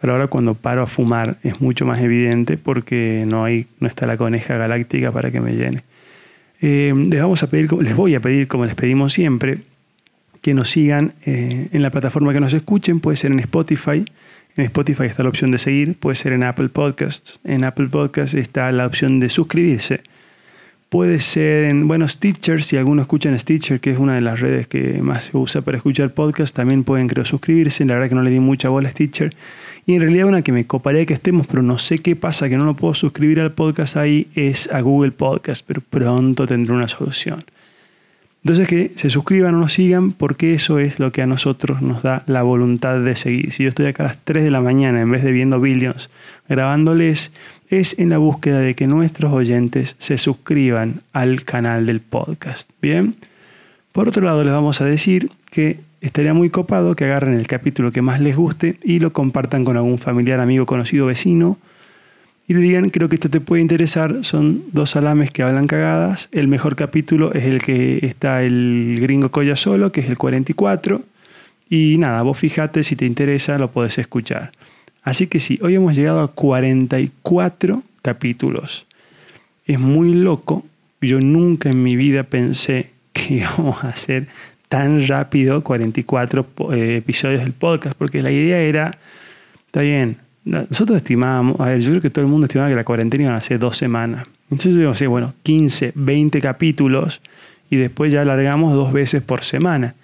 Pero 0.00 0.12
ahora 0.12 0.28
cuando 0.28 0.54
paro 0.54 0.82
a 0.82 0.86
fumar 0.86 1.38
es 1.42 1.60
mucho 1.60 1.84
más 1.84 2.00
evidente 2.00 2.56
porque 2.56 3.24
no, 3.26 3.42
hay, 3.42 3.66
no 3.80 3.88
está 3.88 4.06
la 4.06 4.16
coneja 4.16 4.56
galáctica 4.56 5.10
para 5.10 5.32
que 5.32 5.40
me 5.40 5.54
llene. 5.54 5.82
Eh, 6.60 6.92
les, 6.94 7.20
vamos 7.20 7.42
a 7.42 7.48
pedir, 7.48 7.72
les 7.72 7.94
voy 7.94 8.14
a 8.14 8.20
pedir, 8.20 8.48
como 8.48 8.64
les 8.64 8.74
pedimos 8.74 9.12
siempre, 9.12 9.60
que 10.40 10.54
nos 10.54 10.70
sigan 10.70 11.14
eh, 11.24 11.68
en 11.72 11.82
la 11.82 11.90
plataforma 11.90 12.32
que 12.32 12.40
nos 12.40 12.52
escuchen. 12.52 13.00
Puede 13.00 13.16
ser 13.16 13.32
en 13.32 13.40
Spotify. 13.40 14.04
En 14.56 14.64
Spotify 14.64 15.04
está 15.04 15.22
la 15.22 15.28
opción 15.28 15.50
de 15.50 15.58
seguir. 15.58 15.94
Puede 15.94 16.16
ser 16.16 16.32
en 16.32 16.42
Apple 16.42 16.68
Podcasts. 16.68 17.38
En 17.44 17.64
Apple 17.64 17.88
Podcasts 17.88 18.34
está 18.34 18.70
la 18.72 18.86
opción 18.86 19.20
de 19.20 19.28
suscribirse. 19.28 20.02
Puede 20.88 21.20
ser 21.20 21.64
en, 21.64 21.86
bueno, 21.86 22.08
Stitcher, 22.08 22.62
si 22.62 22.78
alguno 22.78 23.02
escucha 23.02 23.28
en 23.28 23.38
Stitcher, 23.38 23.78
que 23.78 23.90
es 23.90 23.98
una 23.98 24.14
de 24.14 24.22
las 24.22 24.40
redes 24.40 24.66
que 24.66 25.02
más 25.02 25.24
se 25.24 25.36
usa 25.36 25.60
para 25.60 25.76
escuchar 25.76 26.14
podcast, 26.14 26.56
también 26.56 26.82
pueden, 26.82 27.08
creo, 27.08 27.26
suscribirse. 27.26 27.84
La 27.84 27.94
verdad 27.94 28.08
que 28.08 28.14
no 28.14 28.22
le 28.22 28.30
di 28.30 28.40
mucha 28.40 28.70
bola 28.70 28.88
a 28.88 28.92
Stitcher. 28.92 29.34
Y 29.88 29.94
en 29.94 30.02
realidad 30.02 30.26
una 30.26 30.42
que 30.42 30.52
me 30.52 30.66
coparía 30.66 31.06
que 31.06 31.14
estemos, 31.14 31.46
pero 31.46 31.62
no 31.62 31.78
sé 31.78 31.98
qué 31.98 32.14
pasa, 32.14 32.50
que 32.50 32.58
no 32.58 32.66
lo 32.66 32.76
puedo 32.76 32.92
suscribir 32.92 33.40
al 33.40 33.52
podcast 33.52 33.96
ahí, 33.96 34.28
es 34.34 34.70
a 34.70 34.82
Google 34.82 35.12
Podcast, 35.12 35.64
pero 35.66 35.80
pronto 35.80 36.46
tendré 36.46 36.74
una 36.74 36.88
solución. 36.88 37.42
Entonces 38.44 38.68
que 38.68 38.92
se 38.96 39.08
suscriban 39.08 39.54
o 39.54 39.60
nos 39.60 39.72
sigan 39.72 40.12
porque 40.12 40.52
eso 40.52 40.78
es 40.78 40.98
lo 40.98 41.10
que 41.10 41.22
a 41.22 41.26
nosotros 41.26 41.80
nos 41.80 42.02
da 42.02 42.22
la 42.26 42.42
voluntad 42.42 43.00
de 43.00 43.16
seguir. 43.16 43.50
Si 43.50 43.62
yo 43.62 43.70
estoy 43.70 43.86
acá 43.86 44.02
a 44.02 44.08
las 44.08 44.18
3 44.24 44.44
de 44.44 44.50
la 44.50 44.60
mañana 44.60 45.00
en 45.00 45.10
vez 45.10 45.24
de 45.24 45.32
viendo 45.32 45.58
Billions 45.58 46.10
grabándoles, 46.50 47.32
es 47.70 47.98
en 47.98 48.10
la 48.10 48.18
búsqueda 48.18 48.58
de 48.58 48.74
que 48.74 48.86
nuestros 48.86 49.32
oyentes 49.32 49.96
se 49.96 50.18
suscriban 50.18 51.00
al 51.14 51.44
canal 51.44 51.86
del 51.86 52.00
podcast. 52.00 52.68
Bien. 52.82 53.14
Por 53.92 54.06
otro 54.06 54.22
lado, 54.22 54.44
les 54.44 54.52
vamos 54.52 54.82
a 54.82 54.84
decir 54.84 55.30
que 55.50 55.80
estaría 56.00 56.34
muy 56.34 56.50
copado 56.50 56.94
que 56.96 57.04
agarren 57.04 57.34
el 57.34 57.46
capítulo 57.46 57.92
que 57.92 58.02
más 58.02 58.20
les 58.20 58.36
guste 58.36 58.78
y 58.82 58.98
lo 59.00 59.12
compartan 59.12 59.64
con 59.64 59.76
algún 59.76 59.98
familiar, 59.98 60.40
amigo, 60.40 60.66
conocido, 60.66 61.06
vecino 61.06 61.58
y 62.48 62.54
le 62.54 62.60
digan, 62.60 62.88
creo 62.88 63.10
que 63.10 63.16
esto 63.16 63.28
te 63.28 63.42
puede 63.42 63.60
interesar, 63.60 64.24
son 64.24 64.64
dos 64.72 64.90
salames 64.90 65.30
que 65.30 65.42
hablan 65.42 65.66
cagadas, 65.66 66.30
el 66.32 66.48
mejor 66.48 66.76
capítulo 66.76 67.34
es 67.34 67.44
el 67.44 67.60
que 67.60 67.98
está 68.02 68.42
el 68.42 68.96
gringo 69.02 69.30
Coya 69.30 69.54
solo, 69.54 69.92
que 69.92 70.00
es 70.00 70.08
el 70.08 70.16
44, 70.16 71.02
y 71.68 71.98
nada, 71.98 72.22
vos 72.22 72.38
fíjate 72.38 72.82
si 72.84 72.96
te 72.96 73.04
interesa, 73.04 73.58
lo 73.58 73.70
podés 73.70 73.98
escuchar. 73.98 74.52
Así 75.02 75.26
que 75.26 75.40
sí, 75.40 75.58
hoy 75.60 75.74
hemos 75.74 75.94
llegado 75.94 76.22
a 76.22 76.28
44 76.28 77.82
capítulos. 78.00 78.86
Es 79.66 79.78
muy 79.78 80.14
loco, 80.14 80.64
yo 81.02 81.20
nunca 81.20 81.68
en 81.68 81.82
mi 81.82 81.96
vida 81.96 82.22
pensé 82.22 82.92
que 83.12 83.34
íbamos 83.34 83.84
a 83.84 83.88
hacer 83.88 84.26
tan 84.68 85.06
rápido 85.06 85.64
44 85.64 86.46
eh, 86.72 86.96
episodios 86.98 87.40
del 87.40 87.52
podcast, 87.52 87.96
porque 87.96 88.22
la 88.22 88.30
idea 88.30 88.58
era, 88.58 88.98
está 89.66 89.80
bien, 89.80 90.18
nosotros 90.44 90.96
estimábamos, 90.96 91.60
a 91.60 91.66
ver, 91.66 91.80
yo 91.80 91.90
creo 91.90 92.02
que 92.02 92.10
todo 92.10 92.24
el 92.24 92.30
mundo 92.30 92.46
estimaba 92.46 92.70
que 92.70 92.76
la 92.76 92.84
cuarentena 92.84 93.24
iba 93.24 93.34
a 93.34 93.42
ser 93.42 93.58
dos 93.58 93.76
semanas. 93.76 94.26
Entonces 94.50 94.98
sí, 94.98 95.06
bueno, 95.06 95.34
15, 95.42 95.92
20 95.94 96.40
capítulos 96.40 97.20
y 97.68 97.76
después 97.76 98.12
ya 98.12 98.22
alargamos 98.22 98.72
dos 98.72 98.92
veces 98.92 99.22
por 99.22 99.44
semana. 99.44 99.94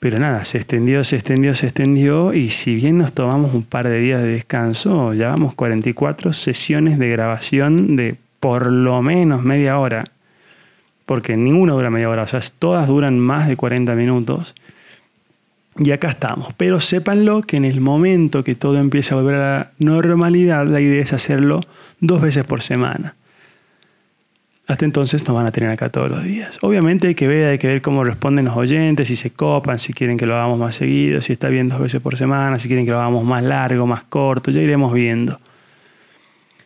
Pero 0.00 0.18
nada, 0.18 0.44
se 0.44 0.58
extendió, 0.58 1.04
se 1.04 1.16
extendió, 1.16 1.54
se 1.54 1.66
extendió 1.66 2.32
y 2.32 2.50
si 2.50 2.74
bien 2.74 2.98
nos 2.98 3.12
tomamos 3.12 3.54
un 3.54 3.62
par 3.62 3.88
de 3.88 4.00
días 4.00 4.22
de 4.22 4.28
descanso, 4.28 5.12
llevamos 5.12 5.54
44 5.54 6.32
sesiones 6.32 6.98
de 6.98 7.08
grabación 7.08 7.94
de 7.94 8.16
por 8.40 8.66
lo 8.66 9.00
menos 9.02 9.44
media 9.44 9.78
hora. 9.78 10.06
Porque 11.06 11.36
ninguna 11.36 11.72
dura 11.72 11.90
media 11.90 12.08
hora, 12.08 12.22
o 12.22 12.26
sea, 12.26 12.40
todas 12.58 12.88
duran 12.88 13.18
más 13.18 13.48
de 13.48 13.56
40 13.56 13.94
minutos. 13.94 14.54
Y 15.78 15.90
acá 15.90 16.10
estamos. 16.10 16.52
Pero 16.56 16.80
sépanlo 16.80 17.42
que 17.42 17.56
en 17.56 17.64
el 17.64 17.80
momento 17.80 18.44
que 18.44 18.54
todo 18.54 18.76
empiece 18.78 19.14
a 19.14 19.16
volver 19.16 19.36
a 19.36 19.58
la 19.58 19.72
normalidad, 19.78 20.66
la 20.66 20.80
idea 20.80 21.02
es 21.02 21.12
hacerlo 21.12 21.60
dos 22.00 22.20
veces 22.20 22.44
por 22.44 22.60
semana. 22.60 23.14
Hasta 24.66 24.84
entonces 24.84 25.26
nos 25.26 25.34
van 25.34 25.46
a 25.46 25.50
tener 25.50 25.70
acá 25.70 25.88
todos 25.88 26.08
los 26.08 26.22
días. 26.22 26.58
Obviamente 26.62 27.08
hay 27.08 27.14
que 27.14 27.26
ver, 27.26 27.48
hay 27.48 27.58
que 27.58 27.66
ver 27.66 27.82
cómo 27.82 28.04
responden 28.04 28.44
los 28.44 28.56
oyentes, 28.56 29.08
si 29.08 29.16
se 29.16 29.30
copan, 29.30 29.78
si 29.78 29.92
quieren 29.92 30.16
que 30.16 30.26
lo 30.26 30.34
hagamos 30.34 30.58
más 30.58 30.76
seguido, 30.76 31.20
si 31.20 31.32
está 31.32 31.48
bien 31.48 31.68
dos 31.68 31.80
veces 31.80 32.00
por 32.00 32.16
semana, 32.16 32.58
si 32.58 32.68
quieren 32.68 32.84
que 32.84 32.92
lo 32.92 32.98
hagamos 32.98 33.24
más 33.24 33.42
largo, 33.42 33.86
más 33.86 34.04
corto, 34.04 34.50
ya 34.50 34.60
iremos 34.60 34.92
viendo. 34.92 35.38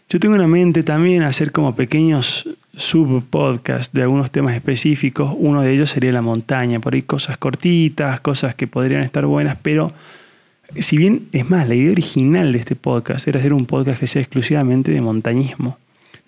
Yo 0.09 0.21
tengo 0.21 0.37
en 0.37 0.51
mente 0.51 0.83
también 0.83 1.23
hacer 1.23 1.51
como 1.53 1.75
pequeños 1.75 2.49
subpodcasts 2.77 3.93
de 3.93 4.03
algunos 4.03 4.31
temas 4.31 4.55
específicos. 4.55 5.35
Uno 5.37 5.63
de 5.63 5.73
ellos 5.73 5.91
sería 5.91 6.13
la 6.13 6.23
montaña, 6.23 6.79
por 6.79 6.95
ahí 6.95 7.03
cosas 7.03 7.39
cortitas, 7.39 8.21
cosas 8.21 8.55
que 8.55 8.67
podrían 8.67 9.03
estar 9.03 9.27
buenas, 9.27 9.59
pero 9.61 9.93
si 10.79 10.97
bien 10.97 11.29
es 11.33 11.51
más, 11.51 11.69
la 11.69 11.75
idea 11.75 11.93
original 11.93 12.53
de 12.53 12.59
este 12.59 12.77
podcast 12.77 13.27
era 13.27 13.41
hacer 13.41 13.53
un 13.53 13.67
podcast 13.67 14.01
que 14.01 14.07
sea 14.07 14.23
exclusivamente 14.23 14.91
de 14.91 15.01
montañismo 15.01 15.79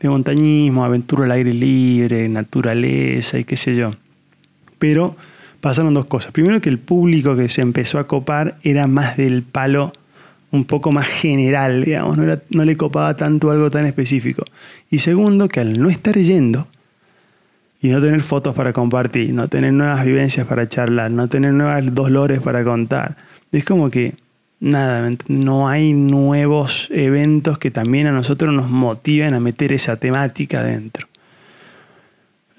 de 0.00 0.08
montañismo, 0.08 0.85
aventura 0.85 1.25
al 1.25 1.32
aire 1.32 1.52
libre, 1.52 2.28
naturaleza 2.28 3.38
y 3.38 3.44
qué 3.44 3.56
sé 3.56 3.75
yo. 3.75 3.94
Pero 4.78 5.16
pasaron 5.61 5.94
dos 5.94 6.06
cosas. 6.06 6.32
Primero 6.32 6.61
que 6.61 6.68
el 6.68 6.78
público 6.78 7.37
que 7.37 7.49
se 7.49 7.62
empezó 7.62 7.99
a 7.99 8.06
copar 8.06 8.58
era 8.62 8.87
más 8.87 9.16
del 9.16 9.42
palo 9.42 9.92
un 10.50 10.64
poco 10.64 10.93
más 10.93 11.07
general, 11.07 11.85
digamos, 11.85 12.17
no, 12.17 12.64
le 12.64 12.76
copaba 12.76 13.17
tanto 13.17 13.50
algo 13.50 13.71
tan 13.71 13.87
específico. 13.87 14.45
Y 14.90 14.99
segundo, 14.99 15.49
que 15.49 15.61
al 15.61 15.78
no 15.81 15.90
estar 15.90 16.17
yendo 16.17 16.69
y 17.81 17.88
no 17.88 18.00
tener 18.00 18.21
fotos 18.23 18.55
para 18.55 18.73
compartir, 18.73 19.33
no 19.33 19.49
tener 19.49 19.73
nuevas 19.73 20.05
vivencias 20.05 20.47
para 20.47 20.69
charlar, 20.69 21.11
no 21.11 21.28
tener 21.28 21.52
nuevos 21.52 21.95
dolores 21.95 22.40
para 22.40 22.64
contar, 22.64 23.17
es 23.52 23.64
como 23.64 23.90
que 23.90 24.14
nada, 24.61 25.11
no 25.28 25.69
hay 25.69 25.93
nuevos 25.93 26.88
eventos 26.90 27.59
que 27.59 27.71
también 27.71 28.07
a 28.07 28.12
nosotros 28.12 28.52
nos 28.52 28.69
motiven 28.69 29.35
a 29.35 29.40
meter 29.40 29.73
esa 29.73 29.97
temática 29.97 30.62
dentro. 30.62 31.08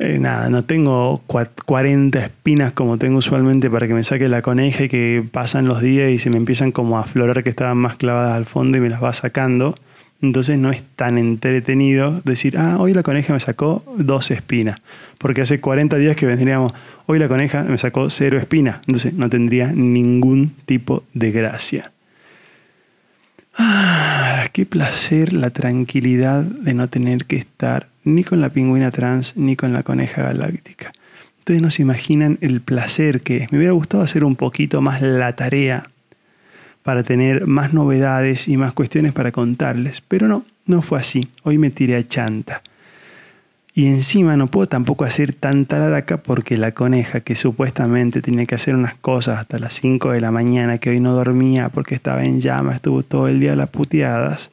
Eh, 0.01 0.17
nada, 0.17 0.49
no 0.49 0.63
tengo 0.63 1.21
40 1.27 2.17
espinas 2.23 2.71
como 2.71 2.97
tengo 2.97 3.17
usualmente 3.17 3.69
para 3.69 3.85
que 3.85 3.93
me 3.93 4.05
saque 4.05 4.29
la 4.29 4.41
coneja 4.41 4.85
y 4.85 4.89
que 4.89 5.25
pasan 5.29 5.65
los 5.65 5.81
días 5.81 6.09
y 6.09 6.19
se 6.19 6.29
me 6.29 6.37
empiezan 6.37 6.71
como 6.71 6.97
a 6.97 7.01
aflorar 7.01 7.43
que 7.43 7.49
estaban 7.49 7.77
más 7.77 7.97
clavadas 7.97 8.37
al 8.37 8.45
fondo 8.45 8.77
y 8.77 8.81
me 8.81 8.89
las 8.89 9.03
va 9.03 9.11
sacando. 9.11 9.75
Entonces 10.21 10.57
no 10.57 10.71
es 10.71 10.83
tan 10.95 11.17
entretenido 11.17 12.21
decir, 12.23 12.57
ah, 12.57 12.77
hoy 12.79 12.93
la 12.93 13.03
coneja 13.03 13.33
me 13.33 13.41
sacó 13.41 13.83
dos 13.97 14.31
espinas. 14.31 14.79
Porque 15.17 15.41
hace 15.41 15.59
40 15.59 15.97
días 15.97 16.15
que 16.15 16.25
vendríamos, 16.25 16.73
hoy 17.05 17.19
la 17.19 17.27
coneja 17.27 17.63
me 17.63 17.77
sacó 17.77 18.09
cero 18.09 18.37
espinas. 18.37 18.77
Entonces 18.87 19.13
no 19.13 19.29
tendría 19.29 19.73
ningún 19.73 20.55
tipo 20.65 21.03
de 21.13 21.31
gracia. 21.31 21.91
Ah, 23.57 24.45
qué 24.53 24.65
placer 24.65 25.33
la 25.33 25.49
tranquilidad 25.49 26.43
de 26.43 26.73
no 26.73 26.87
tener 26.87 27.25
que 27.25 27.35
estar 27.35 27.88
ni 28.03 28.23
con 28.23 28.41
la 28.41 28.49
pingüina 28.49 28.91
trans 28.91 29.35
ni 29.37 29.55
con 29.55 29.73
la 29.73 29.83
coneja 29.83 30.23
galáctica. 30.23 30.91
Ustedes 31.39 31.61
no 31.61 31.71
se 31.71 31.81
imaginan 31.81 32.37
el 32.41 32.61
placer 32.61 33.21
que 33.21 33.37
es. 33.37 33.51
Me 33.51 33.57
hubiera 33.57 33.73
gustado 33.73 34.03
hacer 34.03 34.23
un 34.23 34.35
poquito 34.35 34.81
más 34.81 35.01
la 35.01 35.35
tarea 35.35 35.89
para 36.83 37.03
tener 37.03 37.47
más 37.47 37.73
novedades 37.73 38.47
y 38.47 38.57
más 38.57 38.73
cuestiones 38.73 39.13
para 39.13 39.31
contarles. 39.31 40.01
Pero 40.01 40.27
no, 40.27 40.45
no 40.65 40.81
fue 40.81 40.99
así. 40.99 41.29
Hoy 41.43 41.57
me 41.57 41.71
tiré 41.71 41.95
a 41.95 42.07
chanta. 42.07 42.61
Y 43.73 43.85
encima 43.87 44.35
no 44.35 44.47
puedo 44.47 44.67
tampoco 44.67 45.05
hacer 45.05 45.33
tanta 45.33 45.79
laraca 45.79 46.17
porque 46.17 46.57
la 46.57 46.73
coneja 46.73 47.21
que 47.21 47.35
supuestamente 47.35 48.21
tenía 48.21 48.45
que 48.45 48.55
hacer 48.55 48.75
unas 48.75 48.95
cosas 48.95 49.39
hasta 49.39 49.57
las 49.57 49.73
5 49.75 50.11
de 50.11 50.21
la 50.21 50.31
mañana, 50.31 50.79
que 50.79 50.89
hoy 50.89 50.99
no 50.99 51.13
dormía 51.13 51.69
porque 51.69 51.95
estaba 51.95 52.25
en 52.25 52.41
llama, 52.41 52.75
estuvo 52.75 53.03
todo 53.03 53.27
el 53.27 53.39
día 53.39 53.55
las 53.55 53.69
puteadas. 53.69 54.51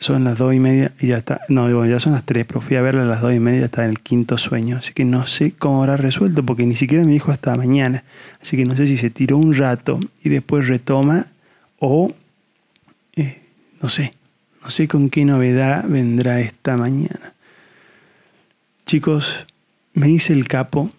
Son 0.00 0.24
las 0.24 0.38
2 0.38 0.54
y 0.54 0.60
media 0.60 0.92
y 0.98 1.08
ya 1.08 1.18
está. 1.18 1.42
No, 1.48 1.84
ya 1.84 2.00
son 2.00 2.14
las 2.14 2.24
3, 2.24 2.46
pero 2.46 2.62
fui 2.62 2.74
a 2.76 2.80
verla 2.80 3.02
a 3.02 3.04
las 3.04 3.20
2 3.20 3.34
y 3.34 3.40
media 3.40 3.66
está 3.66 3.84
en 3.84 3.90
el 3.90 4.00
quinto 4.00 4.38
sueño. 4.38 4.78
Así 4.78 4.94
que 4.94 5.04
no 5.04 5.26
sé 5.26 5.52
cómo 5.52 5.82
habrá 5.82 5.98
resuelto 5.98 6.42
porque 6.42 6.64
ni 6.64 6.74
siquiera 6.74 7.04
me 7.04 7.12
dijo 7.12 7.30
hasta 7.30 7.54
mañana. 7.54 8.02
Así 8.40 8.56
que 8.56 8.64
no 8.64 8.74
sé 8.74 8.86
si 8.86 8.96
se 8.96 9.10
tiró 9.10 9.36
un 9.36 9.54
rato 9.54 10.00
y 10.24 10.30
después 10.30 10.68
retoma 10.68 11.26
o 11.78 12.14
eh, 13.14 13.42
no 13.82 13.90
sé. 13.90 14.14
No 14.64 14.70
sé 14.70 14.88
con 14.88 15.10
qué 15.10 15.26
novedad 15.26 15.84
vendrá 15.86 16.40
esta 16.40 16.78
mañana. 16.78 17.34
Chicos, 18.86 19.46
me 19.92 20.08
hice 20.08 20.32
el 20.32 20.48
capo 20.48 20.90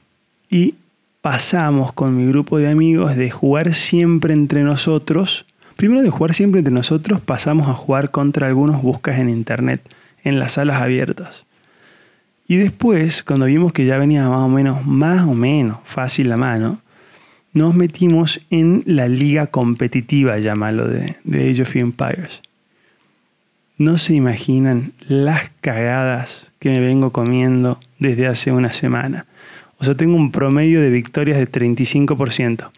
y 0.47 0.75
pasamos 1.21 1.91
con 1.91 2.15
mi 2.15 2.27
grupo 2.27 2.59
de 2.59 2.69
amigos 2.69 3.15
de 3.15 3.31
jugar 3.31 3.73
siempre 3.73 4.35
entre 4.35 4.61
nosotros 4.61 5.47
Primero 5.81 6.03
de 6.03 6.11
jugar 6.11 6.35
siempre 6.35 6.59
entre 6.59 6.71
nosotros, 6.71 7.21
pasamos 7.21 7.67
a 7.67 7.73
jugar 7.73 8.11
contra 8.11 8.45
algunos 8.45 8.83
buscas 8.83 9.17
en 9.17 9.31
internet, 9.31 9.81
en 10.23 10.37
las 10.37 10.51
salas 10.51 10.79
abiertas. 10.79 11.47
Y 12.47 12.57
después, 12.57 13.23
cuando 13.23 13.47
vimos 13.47 13.73
que 13.73 13.87
ya 13.87 13.97
venía 13.97 14.29
más 14.29 14.41
o 14.41 14.47
menos, 14.47 14.85
más 14.85 15.27
o 15.27 15.33
menos 15.33 15.79
fácil 15.83 16.29
la 16.29 16.37
mano, 16.37 16.79
nos 17.51 17.73
metimos 17.73 18.41
en 18.51 18.83
la 18.85 19.07
liga 19.07 19.47
competitiva, 19.47 20.37
llámalo, 20.37 20.87
de, 20.87 21.15
de 21.23 21.49
Age 21.49 21.63
of 21.63 21.75
Empires. 21.75 22.43
No 23.79 23.97
se 23.97 24.13
imaginan 24.13 24.93
las 25.07 25.49
cagadas 25.61 26.45
que 26.59 26.69
me 26.69 26.79
vengo 26.79 27.11
comiendo 27.11 27.79
desde 27.97 28.27
hace 28.27 28.51
una 28.51 28.71
semana. 28.71 29.25
O 29.79 29.83
sea, 29.83 29.95
tengo 29.95 30.15
un 30.15 30.31
promedio 30.31 30.79
de 30.79 30.91
victorias 30.91 31.39
de 31.39 31.49
35%. 31.51 32.69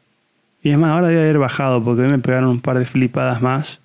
Y 0.63 0.71
es 0.71 0.77
más, 0.77 0.91
ahora 0.91 1.09
debe 1.09 1.21
haber 1.21 1.39
bajado 1.39 1.83
porque 1.83 2.03
hoy 2.03 2.09
me 2.09 2.19
pegaron 2.19 2.49
un 2.49 2.61
par 2.61 2.79
de 2.79 2.85
flipadas 2.85 3.41
más. 3.41 3.81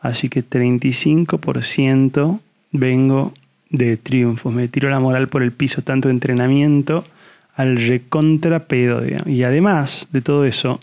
Así 0.00 0.30
que 0.30 0.42
35% 0.42 2.40
vengo 2.72 3.34
de 3.68 3.98
triunfos. 3.98 4.52
Me 4.52 4.68
tiro 4.68 4.88
la 4.88 5.00
moral 5.00 5.28
por 5.28 5.42
el 5.42 5.52
piso, 5.52 5.82
tanto 5.82 6.08
de 6.08 6.14
entrenamiento 6.14 7.04
al 7.54 7.76
recontrapedo. 7.76 9.02
Y 9.26 9.42
además 9.42 10.08
de 10.12 10.22
todo 10.22 10.46
eso, 10.46 10.80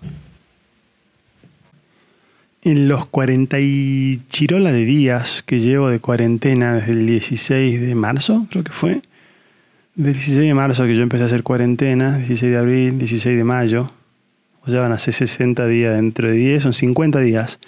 en 2.61 2.87
los 2.87 3.07
40 3.07 3.59
y 3.59 4.21
chirola 4.29 4.71
de 4.71 4.85
días 4.85 5.41
que 5.41 5.59
llevo 5.59 5.89
de 5.89 5.99
cuarentena 5.99 6.75
desde 6.75 6.91
el 6.91 7.07
16 7.07 7.81
de 7.81 7.95
marzo, 7.95 8.45
creo 8.51 8.63
que 8.63 8.71
fue. 8.71 9.01
Del 9.95 10.13
16 10.13 10.37
de 10.37 10.53
marzo 10.53 10.85
que 10.85 10.95
yo 10.95 11.01
empecé 11.03 11.23
a 11.23 11.25
hacer 11.25 11.43
cuarentena, 11.43 12.17
16 12.17 12.51
de 12.51 12.57
abril, 12.57 12.99
16 12.99 13.37
de 13.37 13.43
mayo, 13.43 13.91
o 14.65 14.71
ya 14.71 14.81
van 14.81 14.91
a 14.91 14.99
ser 14.99 15.13
60 15.13 15.65
días, 15.67 15.95
dentro 15.95 16.29
de 16.29 16.35
10 16.35 16.63
son 16.63 16.73
50 16.73 17.19
días. 17.19 17.59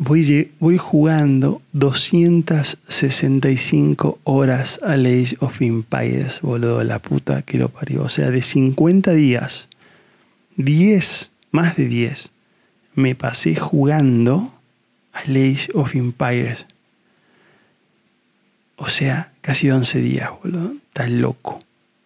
Voy, 0.00 0.52
voy 0.60 0.78
jugando 0.78 1.60
265 1.72 4.20
horas 4.22 4.78
a 4.84 4.92
Age 4.92 5.36
of 5.40 5.60
Empires, 5.60 6.40
boludo, 6.40 6.84
la 6.84 7.00
puta 7.00 7.42
que 7.42 7.58
lo 7.58 7.68
parió. 7.68 8.04
O 8.04 8.08
sea, 8.08 8.30
de 8.30 8.42
50 8.42 9.12
días, 9.14 9.66
10, 10.56 11.32
más 11.50 11.74
de 11.76 11.86
10, 11.86 12.30
me 12.94 13.16
pasé 13.16 13.56
jugando 13.56 14.54
a 15.12 15.18
Age 15.20 15.70
of 15.74 15.96
Empires. 15.96 16.66
O 18.76 18.88
sea, 18.88 19.32
casi 19.40 19.68
11 19.70 20.00
días, 20.00 20.30
boludo. 20.42 20.74
Está 20.88 21.08
loco. 21.08 21.60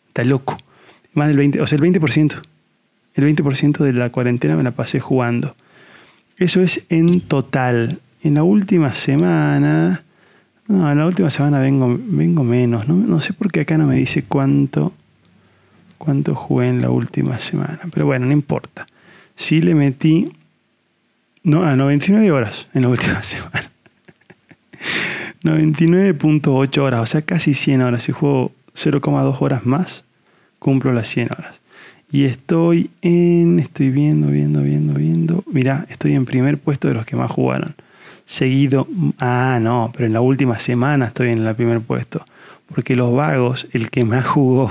Está 0.08 0.24
loco. 0.24 0.56
Más 1.12 1.28
del 1.28 1.36
20, 1.36 1.60
o 1.60 1.66
sea, 1.66 1.76
el 1.76 1.82
20%. 1.82 2.40
El 3.14 3.24
20% 3.24 3.78
de 3.78 3.92
la 3.92 4.10
cuarentena 4.10 4.56
me 4.56 4.62
la 4.62 4.70
pasé 4.70 5.00
jugando. 5.00 5.54
Eso 6.38 6.60
es 6.60 6.86
en 6.88 7.20
total. 7.20 8.00
En 8.22 8.34
la 8.34 8.42
última 8.42 8.94
semana... 8.94 10.02
No, 10.68 10.90
en 10.90 10.96
la 10.96 11.06
última 11.06 11.28
semana 11.28 11.58
vengo, 11.58 11.98
vengo 11.98 12.44
menos. 12.44 12.88
No, 12.88 13.20
sé 13.20 13.32
por 13.32 13.50
qué 13.50 13.60
acá 13.60 13.76
no 13.76 13.86
me 13.86 13.96
dice 13.96 14.24
cuánto, 14.24 14.92
cuánto 15.98 16.34
jugué 16.34 16.68
en 16.68 16.80
la 16.80 16.90
última 16.90 17.38
semana. 17.38 17.80
Pero 17.92 18.06
bueno, 18.06 18.26
no 18.26 18.32
importa. 18.32 18.86
Sí 19.36 19.60
le 19.60 19.74
metí... 19.74 20.32
No, 21.44 21.64
a 21.64 21.74
99 21.74 22.30
horas 22.30 22.68
en 22.72 22.82
la 22.82 22.88
última 22.90 23.22
semana. 23.22 23.70
99.8 25.42 26.78
horas, 26.78 27.00
o 27.00 27.06
sea, 27.06 27.22
casi 27.22 27.54
100 27.54 27.82
horas. 27.82 28.04
Si 28.04 28.12
juego 28.12 28.52
0,2 28.74 29.36
horas 29.40 29.66
más, 29.66 30.04
cumplo 30.58 30.92
las 30.92 31.08
100 31.08 31.32
horas. 31.32 31.61
Y 32.12 32.26
estoy 32.26 32.90
en, 33.00 33.58
estoy 33.58 33.88
viendo, 33.88 34.28
viendo, 34.28 34.60
viendo, 34.60 34.92
viendo. 34.92 35.44
Mirá, 35.50 35.86
estoy 35.88 36.14
en 36.14 36.26
primer 36.26 36.58
puesto 36.58 36.88
de 36.88 36.94
los 36.94 37.06
que 37.06 37.16
más 37.16 37.30
jugaron. 37.30 37.74
Seguido, 38.26 38.86
ah, 39.18 39.58
no, 39.62 39.90
pero 39.94 40.04
en 40.04 40.12
la 40.12 40.20
última 40.20 40.60
semana 40.60 41.06
estoy 41.06 41.30
en 41.30 41.46
el 41.46 41.54
primer 41.54 41.80
puesto. 41.80 42.22
Porque 42.66 42.96
los 42.96 43.14
vagos, 43.14 43.66
el 43.72 43.90
que 43.90 44.04
más 44.04 44.26
jugó 44.26 44.70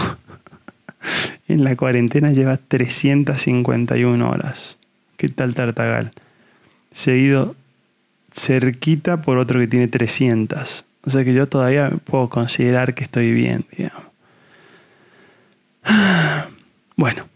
en 1.48 1.64
la 1.64 1.76
cuarentena 1.76 2.32
lleva 2.32 2.58
351 2.58 4.30
horas. 4.30 4.78
¿Qué 5.18 5.28
tal 5.28 5.56
Tartagal? 5.56 6.12
Seguido 6.94 7.56
cerquita 8.32 9.24
por 9.24 9.40
otro 9.40 9.60
que 9.60 9.68
tiene 9.68 9.88
300. 9.88 10.86
O 11.06 11.10
sea 11.10 11.24
que 11.24 11.34
yo 11.34 11.48
todavía 11.48 11.90
puedo 12.06 12.30
considerar 12.30 12.94
que 12.94 13.04
estoy 13.04 13.32
bien, 13.32 13.66
digamos. 13.76 14.04
Bueno, 16.98 17.31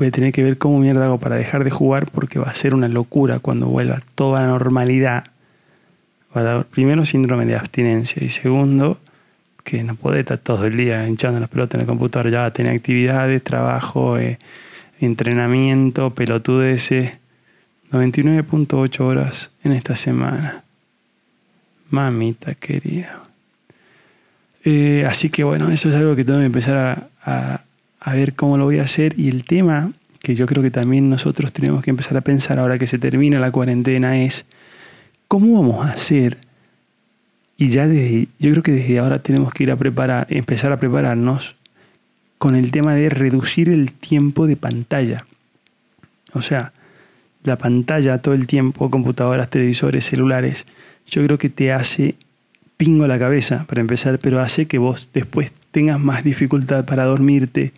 voy 0.00 0.08
a 0.08 0.10
tener 0.10 0.32
que 0.32 0.42
ver 0.42 0.58
cómo 0.58 0.80
mierda 0.80 1.04
hago 1.04 1.18
para 1.18 1.36
dejar 1.36 1.62
de 1.62 1.70
jugar 1.70 2.10
porque 2.10 2.38
va 2.38 2.50
a 2.50 2.54
ser 2.54 2.74
una 2.74 2.88
locura 2.88 3.38
cuando 3.38 3.66
vuelva 3.66 4.02
toda 4.14 4.40
la 4.40 4.48
normalidad. 4.48 5.24
Primero 6.70 7.04
síndrome 7.06 7.44
de 7.44 7.56
abstinencia 7.56 8.24
y 8.24 8.30
segundo 8.30 8.98
que 9.62 9.84
no 9.84 9.94
puede 9.94 10.20
estar 10.20 10.38
todo 10.38 10.66
el 10.66 10.76
día 10.76 11.06
hinchando 11.06 11.38
las 11.38 11.50
pelotas 11.50 11.74
en 11.74 11.82
el 11.82 11.86
computador. 11.86 12.30
Ya 12.30 12.40
va 12.40 12.46
a 12.46 12.52
tener 12.52 12.74
actividades, 12.74 13.44
trabajo, 13.44 14.18
eh, 14.18 14.38
entrenamiento, 15.00 16.10
pelotudeces. 16.10 17.12
99.8 17.92 19.00
horas 19.00 19.50
en 19.64 19.72
esta 19.72 19.96
semana. 19.96 20.62
Mamita 21.90 22.54
querida. 22.54 23.20
Eh, 24.64 25.04
así 25.08 25.28
que 25.28 25.44
bueno, 25.44 25.70
eso 25.70 25.88
es 25.88 25.94
algo 25.96 26.14
que 26.14 26.24
tengo 26.24 26.38
que 26.38 26.46
empezar 26.46 27.10
a, 27.24 27.60
ver 28.06 28.34
cómo 28.34 28.58
lo 28.58 28.64
voy 28.64 28.78
a 28.78 28.82
hacer. 28.82 29.14
Y 29.18 29.28
el 29.28 29.44
tema 29.44 29.92
que 30.20 30.34
yo 30.34 30.46
creo 30.46 30.62
que 30.62 30.70
también 30.70 31.08
nosotros 31.10 31.52
tenemos 31.52 31.82
que 31.82 31.90
empezar 31.90 32.16
a 32.16 32.20
pensar 32.20 32.58
ahora 32.58 32.78
que 32.78 32.86
se 32.86 32.98
termina 32.98 33.40
la 33.40 33.50
cuarentena 33.50 34.20
es 34.22 34.44
cómo 35.28 35.60
vamos 35.60 35.86
a 35.86 35.92
hacer. 35.92 36.38
Y 37.56 37.68
ya 37.68 37.86
desde, 37.86 38.28
yo 38.38 38.50
creo 38.52 38.62
que 38.62 38.72
desde 38.72 38.98
ahora 38.98 39.18
tenemos 39.18 39.52
que 39.52 39.64
ir 39.64 39.70
a 39.70 39.76
preparar, 39.76 40.26
empezar 40.30 40.72
a 40.72 40.78
prepararnos 40.78 41.56
con 42.38 42.56
el 42.56 42.70
tema 42.70 42.94
de 42.94 43.10
reducir 43.10 43.68
el 43.68 43.92
tiempo 43.92 44.46
de 44.46 44.56
pantalla. 44.56 45.26
O 46.32 46.42
sea, 46.42 46.72
la 47.44 47.56
pantalla 47.56 48.22
todo 48.22 48.34
el 48.34 48.46
tiempo, 48.46 48.90
computadoras, 48.90 49.50
televisores, 49.50 50.06
celulares, 50.06 50.66
yo 51.06 51.24
creo 51.24 51.38
que 51.38 51.50
te 51.50 51.72
hace 51.72 52.14
pingo 52.76 53.06
la 53.06 53.18
cabeza 53.18 53.64
para 53.68 53.80
empezar, 53.80 54.18
pero 54.20 54.40
hace 54.40 54.66
que 54.66 54.78
vos 54.78 55.10
después 55.12 55.52
tengas 55.70 56.00
más 56.00 56.24
dificultad 56.24 56.84
para 56.84 57.04
dormirte, 57.04 57.72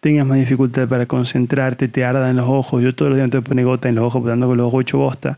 tengas 0.00 0.26
más 0.26 0.38
dificultad 0.38 0.88
para 0.88 1.06
concentrarte, 1.06 1.88
te 1.88 2.04
arda 2.04 2.30
en 2.30 2.36
los 2.36 2.48
ojos. 2.48 2.82
Yo 2.82 2.94
todos 2.94 3.10
los 3.10 3.18
días 3.18 3.30
te 3.30 3.42
pone 3.42 3.64
gota 3.64 3.88
en 3.88 3.94
los 3.94 4.04
ojos, 4.04 4.24
dando 4.24 4.46
con 4.46 4.56
los 4.56 4.66
ojos 4.66 4.82
hecho 4.82 4.98
bosta, 4.98 5.36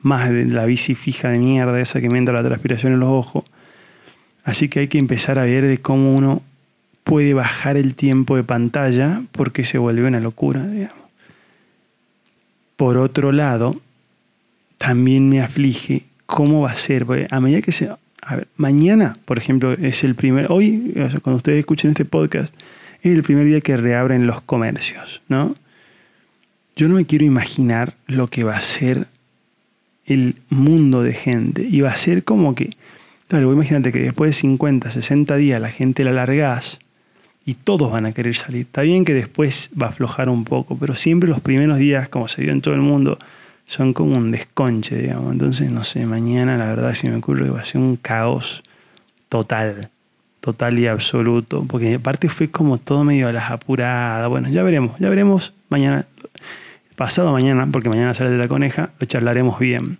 más 0.00 0.30
la 0.30 0.64
bici 0.64 0.94
fija 0.94 1.30
de 1.30 1.38
mierda 1.38 1.80
esa 1.80 2.00
que 2.00 2.08
me 2.08 2.18
entra 2.18 2.34
la 2.34 2.42
transpiración 2.42 2.92
en 2.92 3.00
los 3.00 3.08
ojos. 3.08 3.44
Así 4.44 4.68
que 4.68 4.80
hay 4.80 4.88
que 4.88 4.98
empezar 4.98 5.38
a 5.38 5.44
ver 5.44 5.66
de 5.66 5.78
cómo 5.78 6.14
uno 6.14 6.42
puede 7.02 7.34
bajar 7.34 7.76
el 7.76 7.94
tiempo 7.94 8.36
de 8.36 8.44
pantalla 8.44 9.22
porque 9.32 9.64
se 9.64 9.78
vuelve 9.78 10.06
una 10.06 10.20
locura. 10.20 10.64
Por 12.76 12.96
otro 12.96 13.32
lado, 13.32 13.76
también 14.78 15.28
me 15.28 15.40
aflige 15.40 16.04
cómo 16.26 16.60
va 16.60 16.72
a 16.72 16.76
ser. 16.76 17.06
a 17.30 17.40
medida 17.40 17.62
que 17.62 17.72
se. 17.72 17.90
A 18.28 18.34
ver, 18.34 18.48
mañana, 18.56 19.16
por 19.24 19.38
ejemplo, 19.38 19.72
es 19.72 20.02
el 20.02 20.16
primer. 20.16 20.48
Hoy, 20.50 20.92
cuando 21.22 21.36
ustedes 21.36 21.60
escuchen 21.60 21.90
este 21.90 22.04
podcast, 22.04 22.52
es 23.00 23.14
el 23.14 23.22
primer 23.22 23.46
día 23.46 23.60
que 23.60 23.76
reabren 23.76 24.26
los 24.26 24.40
comercios, 24.40 25.22
¿no? 25.28 25.54
Yo 26.74 26.88
no 26.88 26.96
me 26.96 27.04
quiero 27.06 27.24
imaginar 27.24 27.94
lo 28.08 28.26
que 28.26 28.42
va 28.42 28.56
a 28.56 28.60
ser 28.60 29.06
el 30.06 30.34
mundo 30.50 31.04
de 31.04 31.14
gente. 31.14 31.62
Y 31.70 31.82
va 31.82 31.90
a 31.90 31.96
ser 31.96 32.24
como 32.24 32.56
que. 32.56 32.76
Claro, 33.28 33.52
imagínate 33.52 33.92
que 33.92 34.00
después 34.00 34.30
de 34.30 34.34
50, 34.34 34.90
60 34.90 35.36
días 35.36 35.60
la 35.60 35.70
gente 35.70 36.02
la 36.02 36.10
largás 36.10 36.80
y 37.44 37.54
todos 37.54 37.92
van 37.92 38.06
a 38.06 38.12
querer 38.12 38.34
salir. 38.34 38.62
Está 38.62 38.82
bien 38.82 39.04
que 39.04 39.14
después 39.14 39.70
va 39.80 39.86
a 39.86 39.90
aflojar 39.90 40.28
un 40.28 40.42
poco, 40.42 40.76
pero 40.76 40.96
siempre 40.96 41.28
los 41.28 41.40
primeros 41.40 41.78
días, 41.78 42.08
como 42.08 42.26
se 42.26 42.42
vio 42.42 42.50
en 42.50 42.60
todo 42.60 42.74
el 42.74 42.80
mundo, 42.80 43.20
son 43.66 43.92
como 43.92 44.16
un 44.16 44.30
desconche, 44.30 44.96
digamos. 44.96 45.32
Entonces, 45.32 45.70
no 45.70 45.84
sé, 45.84 46.06
mañana 46.06 46.56
la 46.56 46.66
verdad 46.66 46.94
si 46.94 47.08
me 47.08 47.16
ocurre 47.16 47.44
que 47.44 47.50
va 47.50 47.60
a 47.60 47.64
ser 47.64 47.80
un 47.80 47.96
caos 47.96 48.62
total, 49.28 49.90
total 50.40 50.78
y 50.78 50.86
absoluto, 50.86 51.64
porque 51.68 51.94
aparte 51.94 52.28
fue 52.28 52.50
como 52.50 52.78
todo 52.78 53.04
medio 53.04 53.28
a 53.28 53.32
las 53.32 53.50
apuradas. 53.50 54.28
Bueno, 54.28 54.48
ya 54.48 54.62
veremos, 54.62 54.98
ya 54.98 55.08
veremos 55.08 55.52
mañana, 55.68 56.06
pasado 56.94 57.32
mañana, 57.32 57.68
porque 57.70 57.88
mañana 57.88 58.14
sale 58.14 58.30
de 58.30 58.38
la 58.38 58.48
coneja, 58.48 58.90
lo 59.00 59.06
charlaremos 59.06 59.58
bien. 59.58 59.98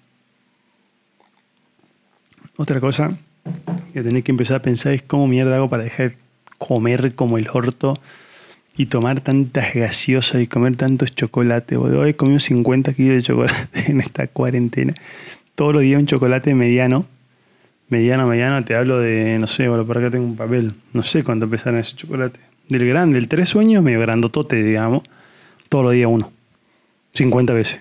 Otra 2.56 2.80
cosa 2.80 3.10
que 3.92 4.02
tenés 4.02 4.24
que 4.24 4.30
empezar 4.30 4.56
a 4.56 4.62
pensar 4.62 4.92
es 4.92 5.02
cómo 5.02 5.26
mierda 5.26 5.56
hago 5.56 5.68
para 5.68 5.82
dejar 5.82 6.14
comer 6.58 7.14
como 7.14 7.36
el 7.36 7.48
orto 7.52 7.98
y 8.76 8.86
tomar 8.86 9.20
tantas 9.20 9.74
gaseosas 9.74 10.42
y 10.42 10.46
comer 10.46 10.76
tantos 10.76 11.10
chocolates. 11.10 11.78
Hoy 11.78 12.10
he 12.10 12.16
comido 12.16 12.40
50 12.40 12.92
kilos 12.92 13.16
de 13.16 13.22
chocolate 13.22 13.68
en 13.90 14.00
esta 14.00 14.26
cuarentena. 14.26 14.94
Todos 15.54 15.72
los 15.72 15.82
días 15.82 15.98
un 15.98 16.06
chocolate 16.06 16.54
mediano. 16.54 17.06
Mediano, 17.88 18.26
mediano, 18.26 18.62
te 18.64 18.74
hablo 18.74 18.98
de, 18.98 19.38
no 19.38 19.46
sé, 19.46 19.68
bueno, 19.68 19.86
por 19.86 19.96
acá 19.96 20.10
tengo 20.10 20.24
un 20.24 20.36
papel. 20.36 20.74
No 20.92 21.02
sé 21.02 21.24
cuánto 21.24 21.48
pesaron 21.48 21.78
ese 21.78 21.96
chocolate. 21.96 22.40
Del 22.68 22.86
grande, 22.86 23.14
del 23.14 23.28
tres 23.28 23.48
sueños, 23.48 23.82
medio 23.82 24.00
grandotote, 24.00 24.62
digamos. 24.62 25.04
Todos 25.68 25.84
los 25.84 25.92
días 25.94 26.08
uno. 26.10 26.32
50 27.14 27.52
veces. 27.54 27.80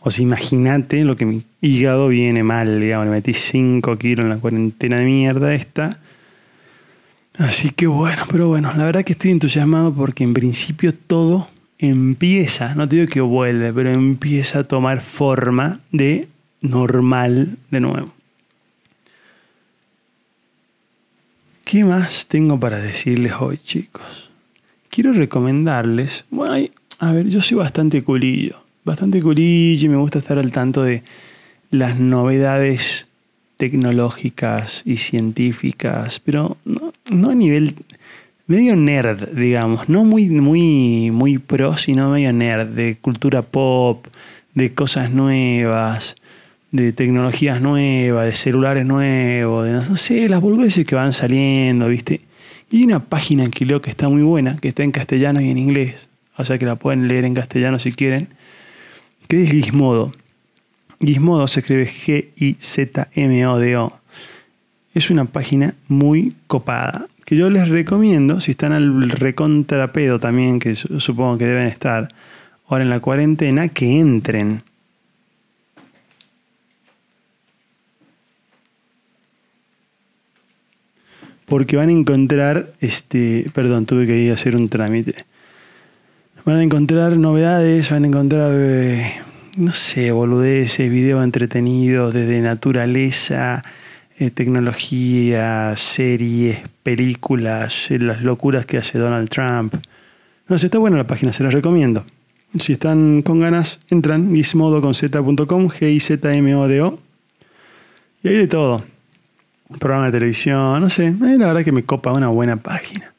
O 0.00 0.10
sea, 0.10 0.22
imagínate 0.22 1.04
lo 1.04 1.16
que 1.16 1.24
mi 1.24 1.42
hígado 1.60 2.08
viene 2.08 2.44
mal, 2.44 2.80
digamos. 2.80 3.06
Le 3.06 3.12
metí 3.12 3.34
5 3.34 3.96
kilos 3.96 4.24
en 4.24 4.30
la 4.30 4.36
cuarentena 4.36 4.98
de 4.98 5.06
mierda 5.06 5.54
esta 5.54 6.00
Así 7.38 7.70
que 7.70 7.86
bueno, 7.86 8.24
pero 8.28 8.48
bueno, 8.48 8.72
la 8.76 8.84
verdad 8.84 9.04
que 9.04 9.12
estoy 9.12 9.30
entusiasmado 9.30 9.94
porque 9.94 10.24
en 10.24 10.34
principio 10.34 10.92
todo 10.92 11.48
empieza, 11.78 12.74
no 12.74 12.88
te 12.88 12.96
digo 12.96 13.08
que 13.08 13.20
vuelve, 13.20 13.72
pero 13.72 13.90
empieza 13.90 14.60
a 14.60 14.64
tomar 14.64 15.02
forma 15.02 15.80
de 15.92 16.26
normal 16.60 17.56
de 17.70 17.80
nuevo. 17.80 18.12
¿Qué 21.64 21.84
más 21.84 22.26
tengo 22.26 22.58
para 22.58 22.80
decirles 22.80 23.34
hoy, 23.38 23.58
chicos? 23.58 24.30
Quiero 24.90 25.12
recomendarles, 25.12 26.24
bueno, 26.30 26.68
a 26.98 27.12
ver, 27.12 27.28
yo 27.28 27.40
soy 27.40 27.58
bastante 27.58 28.02
culillo, 28.02 28.64
bastante 28.84 29.22
culillo 29.22 29.86
y 29.86 29.88
me 29.88 29.96
gusta 29.96 30.18
estar 30.18 30.38
al 30.38 30.50
tanto 30.50 30.82
de 30.82 31.04
las 31.70 32.00
novedades 32.00 33.06
tecnológicas 33.58 34.82
y 34.84 34.96
científicas, 34.96 36.20
pero 36.20 36.56
no, 36.64 36.92
a 37.10 37.34
nivel 37.34 37.74
medio 38.46 38.76
nerd, 38.76 39.28
digamos, 39.34 39.88
no 39.88 40.04
muy, 40.04 40.28
muy, 40.28 41.10
muy 41.10 41.38
pro, 41.38 41.76
sino 41.76 42.10
medio 42.10 42.32
nerd, 42.32 42.68
de 42.68 42.96
cultura 43.00 43.42
pop, 43.42 44.06
de 44.54 44.72
cosas 44.74 45.10
nuevas, 45.10 46.16
de 46.70 46.92
tecnologías 46.92 47.60
nuevas, 47.60 48.26
de 48.26 48.34
celulares 48.34 48.86
nuevos, 48.86 49.66
de 49.66 49.72
no 49.72 49.96
sé, 49.96 50.28
las 50.28 50.40
boludeces 50.40 50.86
que 50.86 50.94
van 50.94 51.12
saliendo, 51.12 51.88
¿viste? 51.88 52.22
Y 52.70 52.78
hay 52.78 52.84
una 52.84 53.00
página 53.00 53.44
leo 53.60 53.80
que 53.80 53.90
está 53.90 54.08
muy 54.08 54.22
buena, 54.22 54.56
que 54.56 54.68
está 54.68 54.82
en 54.82 54.92
castellano 54.92 55.40
y 55.40 55.50
en 55.50 55.58
inglés, 55.58 56.08
o 56.36 56.44
sea 56.44 56.58
que 56.58 56.66
la 56.66 56.76
pueden 56.76 57.08
leer 57.08 57.24
en 57.24 57.34
castellano 57.34 57.78
si 57.78 57.92
quieren, 57.92 58.28
que 59.28 59.42
es 59.42 59.50
Gizmodo. 59.50 60.12
Gizmodo 61.00 61.46
se 61.48 61.60
escribe 61.60 61.86
G-I-Z-M-O-D-O. 61.86 62.40
Es 64.98 65.10
una 65.12 65.26
página 65.26 65.76
muy 65.86 66.34
copada 66.48 67.06
que 67.24 67.36
yo 67.36 67.50
les 67.50 67.68
recomiendo, 67.68 68.40
si 68.40 68.50
están 68.50 68.72
al 68.72 69.08
recontrapedo 69.08 70.18
también, 70.18 70.58
que 70.58 70.74
supongo 70.74 71.38
que 71.38 71.46
deben 71.46 71.68
estar 71.68 72.08
ahora 72.66 72.82
en 72.82 72.90
la 72.90 72.98
cuarentena, 72.98 73.68
que 73.68 74.00
entren. 74.00 74.64
Porque 81.46 81.76
van 81.76 81.90
a 81.90 81.92
encontrar, 81.92 82.72
este, 82.80 83.48
perdón, 83.54 83.86
tuve 83.86 84.04
que 84.04 84.18
ir 84.18 84.32
a 84.32 84.34
hacer 84.34 84.56
un 84.56 84.68
trámite. 84.68 85.14
Van 86.44 86.56
a 86.56 86.64
encontrar 86.64 87.16
novedades, 87.16 87.88
van 87.88 88.02
a 88.02 88.08
encontrar 88.08 88.52
eh, 88.52 89.12
no 89.56 89.70
sé, 89.70 90.10
boludeces, 90.10 90.90
videos 90.90 91.22
entretenidos 91.22 92.12
desde 92.12 92.40
naturaleza, 92.40 93.62
eh, 94.20 94.30
tecnología, 94.30 95.74
series, 95.76 96.58
películas, 96.82 97.88
eh, 97.92 98.00
las 98.00 98.20
locuras 98.22 98.66
que 98.66 98.78
hace 98.78 98.98
Donald 98.98 99.28
Trump. 99.28 99.74
No 100.48 100.58
sé, 100.58 100.66
está 100.66 100.78
buena 100.78 100.96
la 100.96 101.06
página, 101.06 101.32
se 101.32 101.44
las 101.44 101.54
recomiendo. 101.54 102.04
Si 102.58 102.72
están 102.72 103.22
con 103.22 103.38
ganas, 103.38 103.78
entran 103.90 104.34
gizmodo.com, 104.34 105.68
G-I-Z-M-O-D-O. 105.68 106.98
Y 108.24 108.28
hay 108.28 108.34
de 108.34 108.46
todo. 108.48 108.82
Programa 109.78 110.06
de 110.06 110.12
televisión, 110.12 110.80
no 110.80 110.90
sé, 110.90 111.06
eh, 111.06 111.36
la 111.38 111.46
verdad 111.46 111.62
que 111.62 111.72
me 111.72 111.84
copa 111.84 112.12
una 112.12 112.28
buena 112.28 112.56
página. 112.56 113.12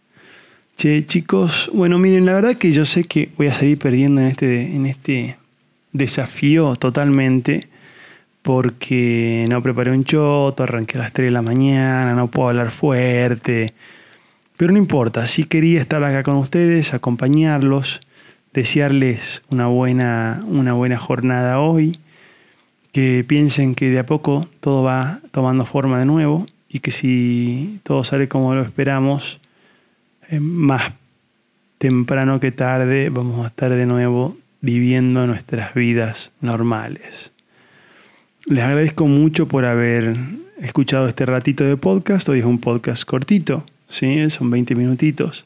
Che, 0.75 1.05
chicos, 1.05 1.71
bueno, 1.73 1.97
miren, 1.97 2.25
la 2.25 2.33
verdad 2.33 2.55
que 2.55 2.73
yo 2.73 2.83
sé 2.83 3.05
que 3.05 3.29
voy 3.38 3.47
a 3.47 3.53
salir 3.53 3.79
perdiendo 3.79 4.19
en 4.19 4.27
este, 4.27 4.75
en 4.75 4.85
este 4.85 5.38
desafío 5.93 6.75
totalmente 6.75 7.69
porque 8.41 9.45
no 9.49 9.62
preparé 9.62 9.91
un 9.91 10.04
choto, 10.04 10.63
arranqué 10.63 10.97
a 10.97 11.02
las 11.02 11.13
3 11.13 11.28
de 11.28 11.32
la 11.32 11.41
mañana, 11.41 12.13
no 12.13 12.30
puedo 12.30 12.49
hablar 12.49 12.71
fuerte. 12.71 13.73
Pero 14.58 14.73
no 14.73 14.78
importa, 14.78 15.25
sí 15.28 15.45
quería 15.45 15.80
estar 15.80 16.04
acá 16.04 16.23
con 16.23 16.36
ustedes, 16.36 16.93
acompañarlos, 16.93 18.02
desearles 18.54 19.43
una 19.49 19.67
buena, 19.67 20.43
una 20.47 20.73
buena 20.73 20.97
jornada 20.97 21.60
hoy, 21.60 21.99
que 22.91 23.23
piensen 23.28 23.75
que 23.75 23.89
de 23.89 23.99
a 23.99 24.06
poco 24.06 24.47
todo 24.60 24.84
va 24.84 25.19
tomando 25.32 25.65
forma 25.65 25.99
de 25.99 26.06
nuevo 26.06 26.45
y 26.67 26.80
que 26.80 26.91
si 26.91 27.80
todo 27.84 28.04
sale 28.04 28.28
como 28.28 28.56
lo 28.56 28.62
esperamos, 28.62 29.39
eh, 30.30 30.39
más 30.39 30.93
temprano 31.78 32.39
que 32.39 32.52
tarde 32.52 33.10
vamos 33.10 33.43
a 33.43 33.47
estar 33.47 33.71
de 33.71 33.86
nuevo 33.86 34.38
viviendo 34.62 35.25
nuestras 35.25 35.73
vidas 35.73 36.32
normales. 36.41 37.32
Les 38.49 38.63
agradezco 38.63 39.05
mucho 39.05 39.47
por 39.47 39.63
haber 39.63 40.15
escuchado 40.59 41.07
este 41.07 41.23
ratito 41.27 41.63
de 41.63 41.77
podcast. 41.77 42.27
Hoy 42.29 42.39
es 42.39 42.45
un 42.45 42.57
podcast 42.57 43.03
cortito, 43.05 43.63
¿sí? 43.88 44.27
son 44.31 44.49
20 44.49 44.73
minutitos. 44.73 45.45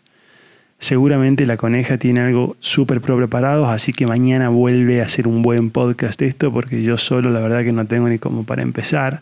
Seguramente 0.80 1.46
la 1.46 1.58
coneja 1.58 1.98
tiene 1.98 2.22
algo 2.22 2.56
súper 2.62 3.02
preparado, 3.02 3.66
así 3.66 3.92
que 3.92 4.08
mañana 4.08 4.48
vuelve 4.48 5.02
a 5.02 5.10
ser 5.10 5.28
un 5.28 5.42
buen 5.42 5.70
podcast 5.70 6.22
esto, 6.22 6.54
porque 6.54 6.82
yo 6.82 6.98
solo 6.98 7.30
la 7.30 7.42
verdad 7.42 7.66
que 7.66 7.74
no 7.74 7.86
tengo 7.86 8.08
ni 8.08 8.20
como 8.20 8.46
para 8.46 8.62
empezar. 8.62 9.20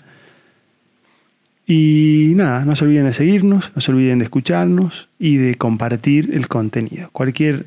Y 1.65 2.33
nada, 2.35 2.65
no 2.65 2.75
se 2.75 2.85
olviden 2.85 3.05
de 3.05 3.13
seguirnos, 3.13 3.71
no 3.73 3.81
se 3.81 3.91
olviden 3.91 4.19
de 4.19 4.25
escucharnos 4.25 5.09
y 5.17 5.37
de 5.37 5.55
compartir 5.55 6.29
el 6.35 6.47
contenido. 6.47 7.09
Cualquier 7.13 7.65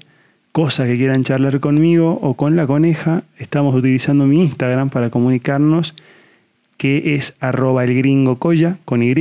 cosa 0.54 0.86
que 0.86 0.96
quieran 0.96 1.24
charlar 1.24 1.58
conmigo 1.58 2.16
o 2.22 2.34
con 2.34 2.54
la 2.54 2.64
coneja, 2.64 3.24
estamos 3.38 3.74
utilizando 3.74 4.24
mi 4.24 4.40
Instagram 4.40 4.88
para 4.88 5.10
comunicarnos, 5.10 5.96
que 6.76 7.14
es 7.14 7.34
arroba 7.40 7.82
el 7.82 7.92
gringo 7.96 8.38
colla 8.38 8.78
con 8.84 9.02
Y. 9.02 9.14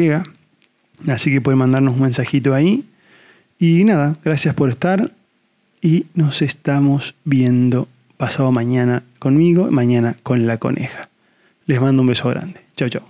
Así 1.07 1.31
que 1.31 1.41
pueden 1.41 1.57
mandarnos 1.57 1.95
un 1.95 2.03
mensajito 2.03 2.53
ahí 2.53 2.85
y 3.57 3.83
nada, 3.83 4.15
gracias 4.23 4.53
por 4.53 4.69
estar 4.69 5.09
y 5.81 6.05
nos 6.13 6.43
estamos 6.43 7.15
viendo 7.23 7.87
pasado 8.17 8.51
mañana 8.51 9.01
conmigo, 9.17 9.71
mañana 9.71 10.15
con 10.21 10.45
la 10.45 10.59
coneja. 10.59 11.09
Les 11.65 11.81
mando 11.81 12.03
un 12.03 12.09
beso 12.09 12.29
grande. 12.29 12.61
Chao, 12.75 12.89
chao. 12.89 13.09